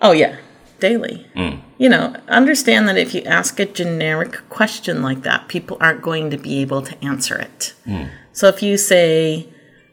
Oh, 0.00 0.12
yeah. 0.12 0.36
Daily. 0.78 1.26
Mm. 1.34 1.60
You 1.76 1.88
know, 1.88 2.14
understand 2.28 2.88
that 2.88 2.96
if 2.96 3.14
you 3.14 3.22
ask 3.22 3.58
a 3.58 3.66
generic 3.66 4.48
question 4.48 5.02
like 5.02 5.22
that, 5.22 5.48
people 5.48 5.76
aren't 5.80 6.02
going 6.02 6.30
to 6.30 6.36
be 6.36 6.60
able 6.60 6.82
to 6.82 7.04
answer 7.04 7.36
it. 7.36 7.74
So 8.32 8.48
if 8.48 8.62
you 8.62 8.76
say, 8.78 9.48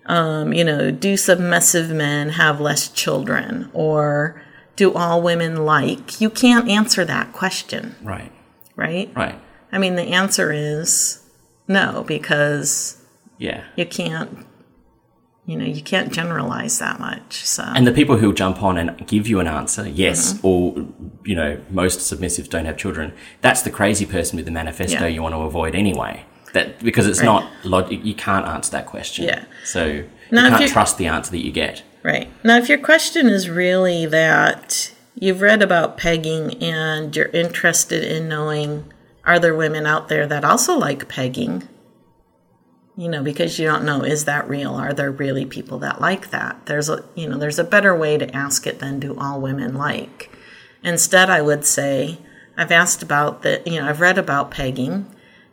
um, 0.05 0.53
you 0.53 0.63
know, 0.63 0.91
do 0.91 1.17
submissive 1.17 1.89
men 1.89 2.29
have 2.29 2.61
less 2.61 2.87
children? 2.89 3.69
Or 3.73 4.41
do 4.75 4.93
all 4.93 5.21
women 5.21 5.65
like? 5.65 6.21
You 6.21 6.29
can't 6.29 6.69
answer 6.69 7.03
that 7.05 7.33
question, 7.33 7.95
Right. 8.03 8.31
right? 8.75 9.11
Right. 9.15 9.39
I 9.71 9.77
mean, 9.79 9.95
the 9.95 10.03
answer 10.13 10.51
is 10.51 11.19
no, 11.67 12.03
because 12.07 12.97
Yeah. 13.37 13.63
you 13.75 13.85
can't, 13.85 14.45
you 15.45 15.57
know, 15.57 15.65
you 15.65 15.81
can't 15.81 16.11
generalize 16.13 16.79
that 16.79 16.99
much. 16.99 17.43
So, 17.45 17.63
And 17.63 17.85
the 17.87 17.91
people 17.91 18.17
who 18.17 18.31
jump 18.33 18.61
on 18.61 18.77
and 18.77 19.05
give 19.07 19.27
you 19.27 19.39
an 19.39 19.47
answer, 19.47 19.87
yes, 19.87 20.33
Mm-hmm. 20.33 20.47
or, 20.47 20.85
you 21.25 21.35
know, 21.35 21.59
most 21.69 21.99
submissives 21.99 22.47
don't 22.49 22.65
have 22.65 22.77
children, 22.77 23.13
that's 23.41 23.61
the 23.63 23.71
crazy 23.71 24.05
person 24.05 24.37
with 24.37 24.45
the 24.45 24.51
manifesto 24.51 24.99
Yeah. 25.01 25.07
you 25.07 25.21
want 25.23 25.33
to 25.35 25.39
avoid 25.41 25.73
anyway. 25.75 26.25
That 26.53 26.79
Because 26.83 27.07
it's 27.07 27.19
Right. 27.19 27.25
not 27.25 27.49
logic, 27.63 28.01
you 28.03 28.13
can't 28.13 28.45
answer 28.47 28.71
that 28.71 28.85
question. 28.85 29.25
Yeah. 29.25 29.43
So 29.63 29.85
you 29.85 30.09
Now, 30.31 30.47
if 30.53 30.57
can't 30.59 30.71
trust 30.71 30.97
the 30.97 31.07
answer 31.07 31.31
that 31.31 31.43
you 31.45 31.51
get. 31.51 31.81
right. 32.03 32.29
Now, 32.43 32.57
if 32.57 32.69
your 32.69 32.77
question 32.77 33.27
is 33.27 33.49
really 33.49 34.05
that 34.05 34.91
you've 35.15 35.41
read 35.41 35.61
about 35.61 35.97
pegging 35.97 36.61
and 36.63 37.15
you're 37.15 37.27
interested 37.27 38.03
in 38.03 38.27
knowing 38.29 38.85
are 39.25 39.37
there 39.39 39.53
women 39.55 39.85
out 39.85 40.07
there 40.09 40.25
that 40.27 40.43
also 40.43 40.77
like 40.77 41.07
pegging, 41.07 41.67
you 43.01 43.09
know, 43.09 43.23
because 43.23 43.57
you 43.57 43.65
don't 43.65 43.83
know 43.83 44.03
is 44.03 44.25
that 44.25 44.47
real? 44.47 44.75
Are 44.75 44.93
there 44.93 45.09
really 45.09 45.43
people 45.43 45.79
that 45.79 45.99
like 45.99 46.29
that? 46.29 46.67
There's 46.67 46.87
a, 46.87 47.03
you 47.15 47.27
know, 47.27 47.35
there's 47.35 47.57
a 47.57 47.63
better 47.63 47.95
way 47.95 48.15
to 48.19 48.35
ask 48.35 48.67
it 48.67 48.77
than 48.77 48.99
do 48.99 49.17
all 49.17 49.41
women 49.41 49.73
like. 49.73 50.29
Instead, 50.83 51.27
I 51.27 51.41
would 51.41 51.65
say, 51.65 52.19
I've 52.55 52.71
asked 52.71 53.01
about 53.01 53.41
the, 53.41 53.59
you 53.65 53.79
know, 53.79 53.89
I've 53.89 54.01
read 54.01 54.19
about 54.19 54.51
pegging, 54.51 55.07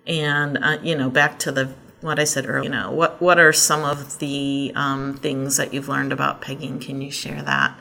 and 0.07 0.59
uh, 0.59 0.77
you 0.83 0.95
know, 0.95 1.09
back 1.09 1.39
to 1.39 1.51
the 1.51 1.73
what 2.03 2.19
I 2.19 2.25
said 2.25 2.47
earlier. 2.47 2.65
You 2.65 2.69
know, 2.69 2.91
what 2.91 3.19
what 3.23 3.39
are 3.39 3.55
some 3.55 3.83
of 3.83 4.19
the 4.19 4.71
um, 4.75 5.15
things 5.15 5.57
that 5.57 5.73
you've 5.73 5.89
learned 5.89 6.13
about 6.13 6.43
pegging? 6.43 6.79
Can 6.81 7.01
you 7.01 7.11
share 7.11 7.41
that? 7.41 7.79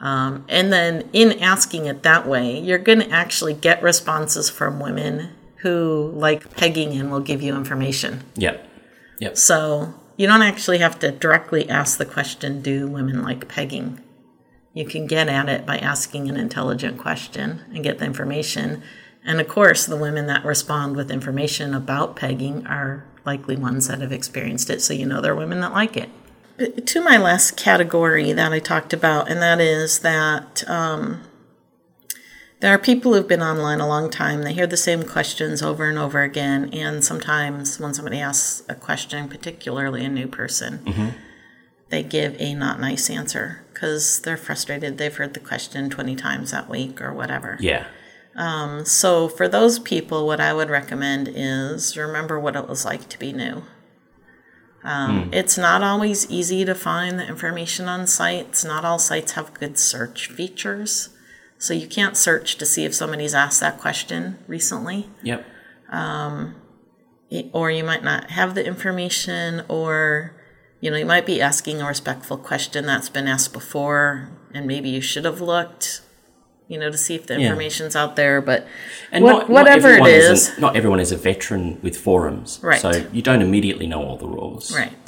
Um, 0.00 0.44
and 0.48 0.72
then, 0.72 1.08
in 1.12 1.38
asking 1.38 1.86
it 1.86 2.02
that 2.02 2.26
way, 2.26 2.58
you're 2.58 2.78
going 2.78 2.98
to 2.98 3.10
actually 3.10 3.54
get 3.54 3.80
responses 3.80 4.50
from 4.50 4.80
women 4.80 5.30
who 5.58 6.10
like 6.16 6.56
pegging 6.56 6.94
and 6.94 7.12
will 7.12 7.20
give 7.20 7.42
you 7.42 7.54
information. 7.54 8.24
Yep. 8.34 8.72
Yep. 9.20 9.36
So 9.36 9.94
you 10.16 10.26
don't 10.26 10.42
actually 10.42 10.78
have 10.78 10.98
to 11.00 11.10
directly 11.10 11.68
ask 11.68 11.98
the 11.98 12.04
question, 12.04 12.62
Do 12.62 12.88
women 12.88 13.22
like 13.22 13.48
pegging? 13.48 14.00
You 14.72 14.84
can 14.84 15.06
get 15.06 15.28
at 15.28 15.48
it 15.48 15.64
by 15.64 15.78
asking 15.78 16.28
an 16.28 16.36
intelligent 16.36 16.98
question 16.98 17.62
and 17.72 17.84
get 17.84 17.98
the 17.98 18.04
information. 18.04 18.82
And 19.24 19.40
of 19.40 19.48
course, 19.48 19.86
the 19.86 19.96
women 19.96 20.26
that 20.26 20.44
respond 20.44 20.96
with 20.96 21.10
information 21.10 21.74
about 21.74 22.16
pegging 22.16 22.66
are 22.66 23.04
likely 23.24 23.56
ones 23.56 23.88
that 23.88 24.00
have 24.00 24.12
experienced 24.12 24.70
it. 24.70 24.82
So 24.82 24.92
you 24.92 25.06
know 25.06 25.20
they're 25.20 25.34
women 25.34 25.60
that 25.60 25.72
like 25.72 25.96
it. 25.96 26.10
to 26.86 27.02
my 27.02 27.16
last 27.16 27.56
category 27.56 28.32
that 28.32 28.52
I 28.52 28.58
talked 28.58 28.92
about, 28.92 29.30
and 29.30 29.40
that 29.40 29.60
is 29.60 30.00
that 30.00 30.68
um, 30.68 31.22
there 32.64 32.72
are 32.72 32.78
people 32.78 33.12
who've 33.12 33.28
been 33.28 33.42
online 33.42 33.78
a 33.78 33.86
long 33.86 34.08
time. 34.08 34.40
They 34.40 34.54
hear 34.54 34.66
the 34.66 34.78
same 34.78 35.02
questions 35.02 35.60
over 35.60 35.86
and 35.86 35.98
over 35.98 36.22
again, 36.22 36.70
and 36.72 37.04
sometimes 37.04 37.78
when 37.78 37.92
somebody 37.92 38.20
asks 38.20 38.62
a 38.70 38.74
question, 38.74 39.28
particularly 39.28 40.02
a 40.02 40.08
new 40.08 40.26
person, 40.26 40.78
mm-hmm. 40.78 41.08
they 41.90 42.02
give 42.02 42.40
a 42.40 42.54
not 42.54 42.80
nice 42.80 43.10
answer 43.10 43.66
because 43.70 44.18
they're 44.20 44.38
frustrated. 44.38 44.96
They've 44.96 45.14
heard 45.14 45.34
the 45.34 45.40
question 45.40 45.90
20 45.90 46.16
times 46.16 46.52
that 46.52 46.70
week 46.70 47.02
or 47.02 47.12
whatever. 47.12 47.58
Yeah. 47.60 47.84
Um, 48.34 48.86
so, 48.86 49.28
for 49.28 49.46
those 49.46 49.78
people, 49.78 50.26
what 50.26 50.40
I 50.40 50.54
would 50.54 50.70
recommend 50.70 51.28
is 51.30 51.98
remember 51.98 52.40
what 52.40 52.56
it 52.56 52.66
was 52.66 52.86
like 52.86 53.10
to 53.10 53.18
be 53.18 53.34
new. 53.34 53.64
Um, 54.82 55.24
hmm. 55.24 55.34
It's 55.34 55.58
not 55.58 55.82
always 55.82 56.30
easy 56.30 56.64
to 56.64 56.74
find 56.74 57.18
the 57.18 57.28
information 57.28 57.90
on 57.90 58.06
sites. 58.06 58.64
Not 58.64 58.86
all 58.86 58.98
sites 58.98 59.32
have 59.32 59.52
good 59.52 59.78
search 59.78 60.28
features. 60.28 61.10
So, 61.64 61.72
you 61.72 61.86
can't 61.86 62.14
search 62.16 62.56
to 62.56 62.66
see 62.66 62.84
if 62.84 62.94
somebody's 62.94 63.34
asked 63.34 63.60
that 63.60 63.78
question 63.80 64.38
recently, 64.46 65.08
Yep. 65.22 65.46
Um, 65.90 66.56
it- 67.30 67.46
or 67.52 67.70
you 67.70 67.84
might 67.84 68.04
not 68.04 68.30
have 68.30 68.54
the 68.54 68.64
information, 68.66 69.62
or 69.68 70.34
you 70.80 70.90
know, 70.90 70.98
you 70.98 71.06
might 71.06 71.24
be 71.24 71.40
asking 71.40 71.80
a 71.80 71.86
respectful 71.86 72.36
question 72.36 72.84
that's 72.84 73.08
been 73.08 73.26
asked 73.26 73.54
before, 73.54 74.28
and 74.52 74.66
maybe 74.66 74.90
you 74.90 75.00
should 75.00 75.24
have 75.24 75.40
looked, 75.40 76.02
you 76.68 76.78
know, 76.78 76.90
to 76.90 76.98
see 76.98 77.14
if 77.14 77.26
the 77.26 77.34
Yeah. 77.40 77.46
information's 77.46 77.96
out 77.96 78.16
there. 78.16 78.42
But 78.42 78.66
And 79.10 79.24
what, 79.24 79.32
not, 79.48 79.50
whatever 79.50 79.96
not 79.98 80.08
it 80.10 80.16
is, 80.16 80.50
not 80.58 80.76
everyone 80.76 81.00
is 81.00 81.10
a 81.10 81.16
veteran 81.16 81.78
with 81.80 81.96
forums, 81.96 82.58
Right. 82.62 82.78
So 82.82 83.06
you 83.14 83.22
don't 83.22 83.40
immediately 83.40 83.86
know 83.86 84.02
all 84.02 84.18
the 84.18 84.26
rules, 84.28 84.76
right. 84.76 85.03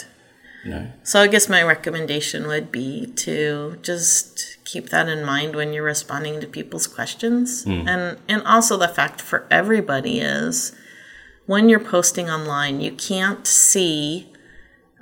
So 1.03 1.21
I 1.21 1.27
guess 1.29 1.49
my 1.49 1.63
recommendation 1.63 2.47
would 2.47 2.71
be 2.73 3.07
to 3.17 3.79
just 3.83 4.57
keep 4.65 4.89
that 4.91 5.09
in 5.09 5.25
mind 5.25 5.55
when 5.55 5.73
you're 5.73 5.85
responding 5.85 6.41
to 6.41 6.47
people's 6.47 6.87
questions. 6.87 7.65
And 7.65 8.19
and 8.29 8.43
also 8.43 8.77
the 8.77 8.89
fact 8.89 9.21
for 9.21 9.47
everybody 9.51 10.21
is 10.21 10.73
when 11.47 11.69
you're 11.69 11.79
posting 11.97 12.29
online, 12.29 12.81
you 12.81 12.93
can't 12.93 13.47
see 13.47 14.33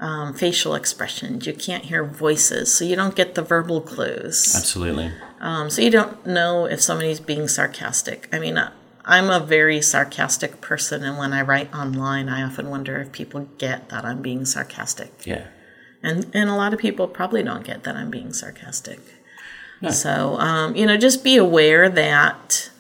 um, 0.01 0.35
facial 0.35 0.75
expressions. 0.75 1.47
You 1.47 1.55
can't 1.55 1.85
hear 1.85 2.05
voices, 2.05 2.75
so 2.75 2.85
you 2.85 2.97
don't 2.97 3.15
get 3.17 3.35
the 3.35 3.43
verbal 3.43 3.81
clues. 3.81 4.55
Absolutely. 4.55 5.11
Um, 5.41 5.71
so 5.71 5.81
you 5.83 5.91
don't 5.91 6.27
know 6.27 6.67
if 6.67 6.81
somebody's 6.83 7.21
being 7.21 7.49
sarcastic. 7.49 8.29
I 8.33 8.39
mean, 8.39 8.59
I- 8.59 8.73
I'm 9.07 9.29
a 9.29 9.41
very 9.41 9.83
sarcastic 9.83 10.61
person, 10.61 11.05
and 11.05 11.19
when 11.19 11.33
I 11.33 11.43
write 11.43 11.75
online, 11.75 12.29
I 12.29 12.43
often 12.43 12.71
wonder 12.71 13.01
if 13.01 13.13
people 13.13 13.49
get 13.59 13.91
that 13.91 14.05
I'm 14.05 14.23
being 14.23 14.45
sarcastic. 14.45 15.13
Yeah. 15.27 15.47
And 16.03 16.31
and 16.35 16.51
a 16.51 16.55
lot 16.55 16.73
of 16.73 16.79
people 16.79 17.09
probably 17.09 17.43
don't 17.43 17.65
get 17.65 17.85
that 17.85 17.97
I'm 17.97 18.11
being 18.11 18.33
sarcastic. 18.33 19.01
So 19.91 20.39
um, 20.39 20.75
you 20.75 20.87
know, 20.87 20.97
just 20.97 21.23
be 21.23 21.37
aware 21.37 21.91
that 21.91 22.71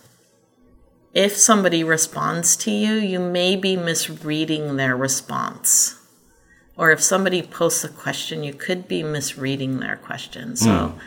if 1.13 1.37
somebody 1.37 1.85
responds 1.85 2.57
to 2.57 2.71
you, 2.71 2.95
you 2.95 3.21
may 3.21 3.57
be 3.57 3.77
misreading 3.77 4.77
their 4.77 4.97
response. 4.97 6.01
Or 6.77 6.91
if 6.91 7.03
somebody 7.03 7.43
posts 7.43 7.85
a 7.85 7.89
question, 7.89 8.43
you 8.43 8.55
could 8.55 8.89
be 8.89 9.03
misreading 9.03 9.81
their 9.81 9.97
question. 9.97 10.57
So 10.57 10.99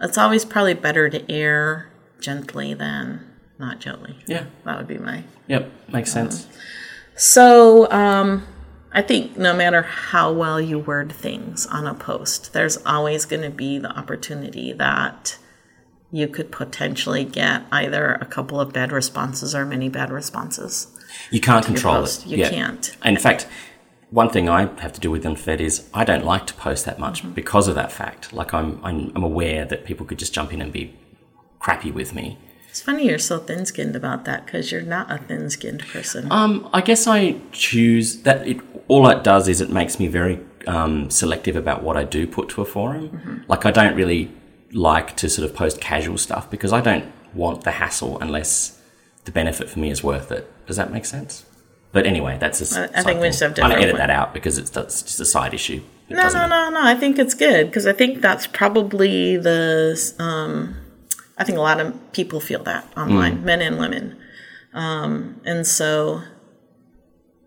it's 0.00 0.18
always 0.18 0.44
probably 0.44 0.74
better 0.74 1.08
to 1.08 1.30
err 1.30 1.90
gently 2.20 2.74
than 2.74 3.24
not 3.58 3.80
gently. 3.80 4.16
Yeah. 4.26 4.44
That 4.64 4.78
would 4.78 4.88
be 4.88 4.98
my 4.98 5.24
Yep. 5.48 5.70
Makes 5.92 6.12
sense. 6.12 6.48
so, 7.16 7.90
um, 7.90 8.46
I 8.92 9.02
think 9.02 9.36
no 9.36 9.54
matter 9.54 9.82
how 9.82 10.32
well 10.32 10.60
you 10.60 10.78
word 10.78 11.10
things 11.12 11.66
on 11.66 11.86
a 11.86 11.94
post, 11.94 12.52
there's 12.52 12.76
always 12.86 13.24
going 13.26 13.42
to 13.42 13.50
be 13.50 13.78
the 13.78 13.90
opportunity 13.90 14.72
that 14.72 15.36
you 16.12 16.28
could 16.28 16.52
potentially 16.52 17.24
get 17.24 17.62
either 17.72 18.14
a 18.14 18.24
couple 18.24 18.60
of 18.60 18.72
bad 18.72 18.92
responses 18.92 19.52
or 19.54 19.64
many 19.66 19.88
bad 19.88 20.10
responses. 20.12 20.86
You 21.32 21.40
can't 21.40 21.66
control 21.66 22.04
it. 22.04 22.24
You 22.24 22.38
Yeah. 22.38 22.50
can't. 22.50 22.96
In 23.04 23.16
fact, 23.16 23.48
one 24.10 24.30
thing 24.30 24.48
I 24.48 24.60
have 24.80 24.92
to 24.92 25.00
do 25.00 25.10
with 25.10 25.24
Unfed 25.26 25.60
is 25.60 25.88
I 25.92 26.04
don't 26.04 26.24
like 26.24 26.46
to 26.46 26.54
post 26.54 26.84
that 26.84 27.00
much 27.00 27.22
Mm-hmm. 27.22 27.32
because 27.32 27.66
of 27.66 27.74
that 27.74 27.90
fact. 27.90 28.32
Like 28.32 28.54
I'm, 28.54 28.78
I'm, 28.84 29.10
I'm 29.16 29.24
aware 29.24 29.64
that 29.64 29.84
people 29.84 30.06
could 30.06 30.20
just 30.20 30.32
jump 30.32 30.52
in 30.52 30.62
and 30.62 30.72
be 30.72 30.94
crappy 31.58 31.90
with 31.90 32.14
me. 32.14 32.38
It's 32.74 32.82
funny 32.82 33.06
you're 33.06 33.20
so 33.20 33.38
thin 33.38 33.66
skinned 33.66 33.94
about 33.94 34.24
that 34.24 34.46
because 34.46 34.72
you're 34.72 34.82
not 34.82 35.08
a 35.08 35.18
thin 35.18 35.48
skinned 35.48 35.86
person. 35.86 36.26
Um, 36.32 36.68
I 36.72 36.80
guess 36.80 37.06
I 37.06 37.36
choose 37.52 38.22
that. 38.22 38.44
It 38.48 38.56
all 38.88 39.08
it 39.10 39.22
does 39.22 39.46
is 39.46 39.60
it 39.60 39.70
makes 39.70 40.00
me 40.00 40.08
very 40.08 40.40
um, 40.66 41.08
selective 41.08 41.54
about 41.54 41.84
what 41.84 41.96
I 41.96 42.02
do 42.02 42.26
put 42.26 42.48
to 42.48 42.62
a 42.62 42.64
forum. 42.64 43.10
Mm-hmm. 43.10 43.36
Like 43.46 43.64
I 43.64 43.70
don't 43.70 43.94
really 43.94 44.32
like 44.72 45.16
to 45.18 45.28
sort 45.28 45.48
of 45.48 45.54
post 45.54 45.80
casual 45.80 46.18
stuff 46.18 46.50
because 46.50 46.72
I 46.72 46.80
don't 46.80 47.04
want 47.32 47.62
the 47.62 47.70
hassle 47.70 48.18
unless 48.18 48.82
the 49.24 49.30
benefit 49.30 49.70
for 49.70 49.78
me 49.78 49.90
is 49.90 50.02
worth 50.02 50.32
it. 50.32 50.50
Does 50.66 50.76
that 50.76 50.90
make 50.90 51.04
sense? 51.04 51.46
But 51.92 52.06
anyway, 52.06 52.38
that's 52.40 52.60
a 52.76 52.90
I- 52.98 53.04
think 53.04 53.20
we 53.20 53.26
should 53.26 53.34
just 53.34 53.40
have 53.42 53.58
I'm 53.60 53.70
gonna 53.70 53.82
edit 53.82 53.98
that 53.98 54.10
out 54.10 54.34
because 54.34 54.58
it's, 54.58 54.70
that's 54.70 55.00
just 55.00 55.20
a 55.20 55.24
side 55.24 55.54
issue. 55.54 55.80
It 56.08 56.14
no, 56.14 56.28
no, 56.28 56.48
no, 56.48 56.70
no. 56.70 56.80
I 56.82 56.96
think 56.96 57.20
it's 57.20 57.34
good 57.34 57.66
because 57.68 57.86
I 57.86 57.92
think 57.92 58.20
that's 58.20 58.48
probably 58.48 59.36
the. 59.36 59.96
Um, 60.18 60.74
I 61.36 61.44
think 61.44 61.58
a 61.58 61.60
lot 61.60 61.80
of 61.80 62.12
people 62.12 62.40
feel 62.40 62.62
that 62.64 62.86
online, 62.96 63.44
men 63.44 63.60
and 63.60 63.78
women, 63.78 64.16
um, 64.72 65.40
and 65.44 65.66
so 65.66 66.22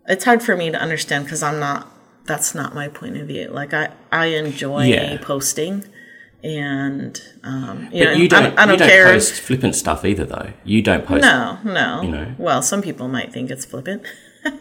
it's 0.06 0.24
hard 0.24 0.42
for 0.42 0.56
me 0.56 0.70
to 0.70 0.78
understand 0.78 1.24
because 1.24 1.42
I'm 1.42 1.58
not. 1.58 1.88
That's 2.26 2.54
not 2.54 2.74
my 2.74 2.88
point 2.88 3.16
of 3.16 3.26
view. 3.26 3.48
Like 3.48 3.72
I, 3.72 3.88
I 4.12 4.26
enjoy 4.26 4.84
Yeah. 4.84 5.16
posting, 5.22 5.84
and 6.44 7.18
um, 7.42 7.88
you 7.90 8.04
But 8.04 8.10
know, 8.10 8.12
you 8.12 8.28
don't. 8.28 8.40
I, 8.44 8.48
don't- 8.48 8.58
I 8.58 8.64
don't 8.66 8.72
you 8.74 8.78
don't 8.80 8.88
care. 8.88 9.06
post 9.06 9.40
flippant 9.40 9.74
stuff 9.74 10.04
either, 10.04 10.24
though. 10.26 10.52
You 10.64 10.82
don't 10.82 11.06
post. 11.06 11.22
no, 11.22 11.58
no. 11.64 12.02
you 12.02 12.10
know. 12.10 12.34
Well, 12.36 12.60
some 12.60 12.82
people 12.82 13.08
might 13.08 13.32
think 13.32 13.50
it's 13.50 13.64
flippant, 13.64 14.02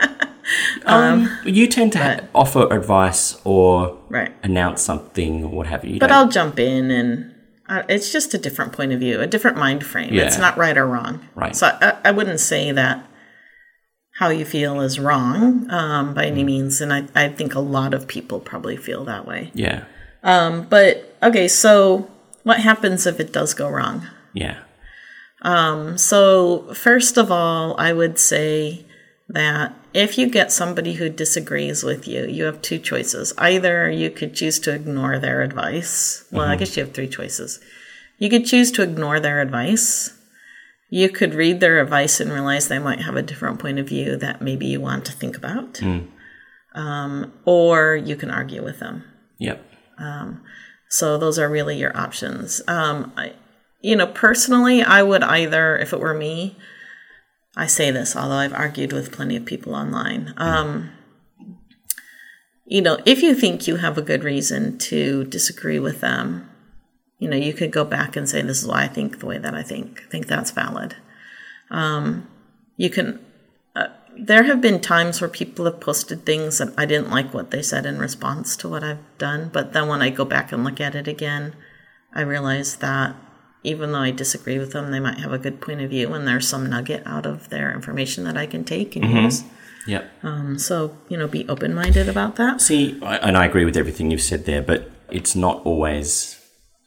You 1.45 1.67
tend 1.67 1.91
to 1.93 1.99
ha- 1.99 2.19
offer 2.33 2.71
advice 2.73 3.39
or 3.43 3.97
right? 4.09 4.31
announce 4.43 4.81
something 4.81 5.43
or 5.43 5.49
what 5.49 5.67
have 5.67 5.83
you. 5.83 5.95
You 5.95 5.99
But 5.99 6.11
I'll 6.11 6.29
jump 6.29 6.59
in 6.59 6.89
and 6.91 7.33
uh, 7.69 7.83
it's 7.89 8.11
just 8.11 8.33
a 8.33 8.37
different 8.37 8.73
point 8.73 8.91
of 8.93 8.99
view, 8.99 9.19
a 9.21 9.27
different 9.27 9.57
mind 9.57 9.85
frame. 9.85 10.13
It's 10.13 10.37
not 10.37 10.57
right 10.57 10.77
or 10.77 10.85
wrong. 10.87 11.27
Right. 11.35 11.55
So 11.55 11.67
I, 11.81 11.97
I 12.05 12.11
wouldn't 12.11 12.39
say 12.39 12.71
that 12.71 13.05
how 14.19 14.29
you 14.29 14.45
feel 14.45 14.81
is 14.81 14.99
wrong 14.99 15.69
um, 15.69 16.13
by 16.13 16.25
Mm. 16.25 16.31
any 16.31 16.43
means. 16.43 16.81
And 16.81 16.91
I, 16.93 17.05
I 17.15 17.29
think 17.29 17.53
a 17.55 17.59
lot 17.59 17.93
of 17.93 18.07
people 18.07 18.39
probably 18.39 18.75
feel 18.77 19.05
that 19.05 19.27
way. 19.27 19.51
yeah. 19.53 19.83
But 20.23 21.15
okay, 21.21 21.47
so 21.47 22.09
what 22.43 22.59
happens 22.61 23.05
if 23.05 23.19
it 23.19 23.31
does 23.31 23.53
go 23.53 23.69
wrong? 23.69 24.07
Yeah. 24.33 24.57
So, 25.97 26.73
first 26.73 27.17
of 27.17 27.31
all, 27.31 27.75
I 27.79 27.93
would 27.93 28.17
say 28.17 28.85
that 29.29 29.73
if 29.97 30.15
you 30.17 30.29
get 30.29 30.51
somebody 30.51 30.93
who 30.93 31.09
disagrees 31.09 31.83
with 31.83 32.07
you, 32.07 32.27
you 32.27 32.43
have 32.43 32.61
two 32.61 32.77
choices. 32.77 33.33
Either 33.39 33.89
you 33.89 34.11
could 34.11 34.35
choose 34.35 34.59
to 34.59 34.71
ignore 34.71 35.17
their 35.17 35.41
advice. 35.41 36.23
Well, 36.31 36.45
I 36.45 36.55
guess 36.55 36.77
you 36.77 36.83
have 36.83 36.93
three 36.93 37.07
choices. 37.07 37.59
You 38.19 38.29
could 38.29 38.45
choose 38.45 38.71
to 38.73 38.83
ignore 38.83 39.19
their 39.19 39.41
advice. 39.41 40.13
You 40.89 41.09
could 41.09 41.33
read 41.33 41.61
their 41.61 41.81
advice 41.81 42.19
and 42.19 42.31
realize 42.31 42.67
they 42.67 42.77
might 42.77 43.01
have 43.01 43.15
a 43.15 43.23
different 43.23 43.59
point 43.59 43.79
of 43.79 43.87
view 43.87 44.15
that 44.17 44.39
maybe 44.39 44.67
you 44.67 44.79
want 44.79 45.03
to 45.05 45.11
think 45.11 45.35
about. 45.35 45.81
Um, 46.75 47.33
or 47.45 47.95
you 47.95 48.15
can 48.15 48.29
argue 48.29 48.63
with 48.63 48.79
them. 48.79 49.03
Yep. 49.39 49.65
So 50.89 51.17
those 51.17 51.39
are 51.39 51.49
really 51.49 51.77
your 51.77 51.97
options. 51.97 52.61
Um, 52.67 53.11
I, 53.17 53.33
you 53.81 53.95
know, 53.95 54.07
personally, 54.07 54.83
I 54.83 55.01
would 55.01 55.23
either, 55.23 55.75
if 55.77 55.91
it 55.91 55.99
were 55.99 56.13
me, 56.13 56.55
I 57.57 57.65
say 57.65 57.89
this, 57.89 58.15
although 58.15 58.35
I've 58.35 58.53
argued 58.53 58.93
with 58.93 59.11
plenty 59.11 59.35
of 59.35 59.43
people 59.43 59.73
online. 59.73 60.31
Um, 60.37 60.91
you 62.65 62.83
know, 62.83 62.99
if 63.03 63.23
you 63.23 63.33
think 63.33 63.67
you 63.67 63.77
have 63.77 63.97
a 63.97 64.03
good 64.03 64.23
reason 64.23 64.77
to 64.77 65.23
disagree 65.23 65.79
with 65.79 65.99
them, 65.99 66.49
you 67.17 67.27
know, 67.27 67.35
you 67.35 67.53
could 67.53 67.71
go 67.71 67.83
back 67.83 68.15
and 68.15 68.29
say, 68.29 68.43
"This 68.43 68.61
is 68.61 68.67
why 68.67 68.83
I 68.83 68.87
think 68.87 69.19
the 69.19 69.25
way 69.25 69.39
that 69.39 69.55
I 69.55 69.63
think." 69.63 70.03
I 70.05 70.09
think 70.09 70.27
that's 70.27 70.51
valid. 70.51 70.97
Um, 71.71 72.27
you 72.75 72.91
can. 72.91 73.19
Uh, 73.75 73.87
there 74.15 74.43
have 74.43 74.61
been 74.61 74.79
times 74.79 75.19
where 75.19 75.29
people 75.29 75.65
have 75.65 75.79
posted 75.79 76.25
things 76.25 76.59
that 76.59 76.73
I 76.77 76.85
didn't 76.85 77.09
like 77.09 77.33
what 77.33 77.49
they 77.49 77.63
said 77.63 77.87
in 77.87 77.97
response 77.97 78.55
to 78.57 78.69
what 78.69 78.83
I've 78.83 79.17
done, 79.17 79.49
but 79.51 79.73
then 79.73 79.87
when 79.87 80.03
I 80.03 80.11
go 80.11 80.25
back 80.25 80.51
and 80.51 80.63
look 80.63 80.79
at 80.79 80.93
it 80.93 81.07
again, 81.07 81.55
I 82.13 82.21
realize 82.21 82.75
that 82.77 83.15
even 83.63 83.91
though 83.91 83.99
I 83.99 84.11
disagree 84.11 84.57
with 84.59 84.71
them, 84.71 84.91
they 84.91 84.99
might 84.99 85.19
have 85.19 85.33
a 85.33 85.37
good 85.37 85.59
point 85.61 85.81
of 85.81 85.89
view, 85.89 86.13
and 86.13 86.27
there's 86.27 86.47
some 86.47 86.69
nugget 86.69 87.03
out 87.05 87.25
of 87.25 87.49
their 87.49 87.73
information 87.73 88.23
that 88.25 88.37
I 88.37 88.45
can 88.45 88.63
take 88.63 88.95
and 88.95 89.05
use. 89.05 89.43
Yep. 89.87 90.09
Um, 90.23 90.59
so 90.59 90.97
you 91.09 91.17
know, 91.17 91.27
be 91.27 91.47
open 91.47 91.73
minded 91.73 92.09
about 92.09 92.35
that. 92.35 92.61
See, 92.61 92.99
I, 93.01 93.17
and 93.17 93.37
I 93.37 93.45
agree 93.45 93.65
with 93.65 93.77
everything 93.77 94.11
you've 94.11 94.21
said 94.21 94.45
there, 94.45 94.61
but 94.61 94.91
it's 95.09 95.35
not 95.35 95.61
always 95.65 96.33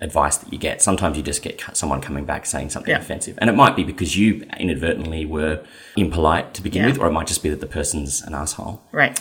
advice 0.02 0.36
that 0.38 0.50
you 0.52 0.58
get. 0.58 0.80
Sometimes 0.80 1.16
you 1.16 1.22
just 1.22 1.42
get 1.42 1.62
someone 1.76 2.00
coming 2.00 2.24
back 2.24 2.46
saying 2.46 2.70
something 2.70 2.90
Yeah. 2.90 2.98
offensive, 3.00 3.38
and 3.40 3.50
it 3.50 3.54
might 3.54 3.76
be 3.76 3.84
because 3.84 4.16
you 4.16 4.46
inadvertently 4.58 5.24
were 5.26 5.62
impolite 5.96 6.54
to 6.54 6.62
begin 6.62 6.82
Yeah. 6.82 6.88
with, 6.90 6.98
or 6.98 7.06
it 7.08 7.12
might 7.12 7.26
just 7.26 7.42
be 7.42 7.48
that 7.50 7.60
the 7.60 7.66
person's 7.66 8.22
an 8.22 8.34
asshole. 8.34 8.82
Right. 8.92 9.18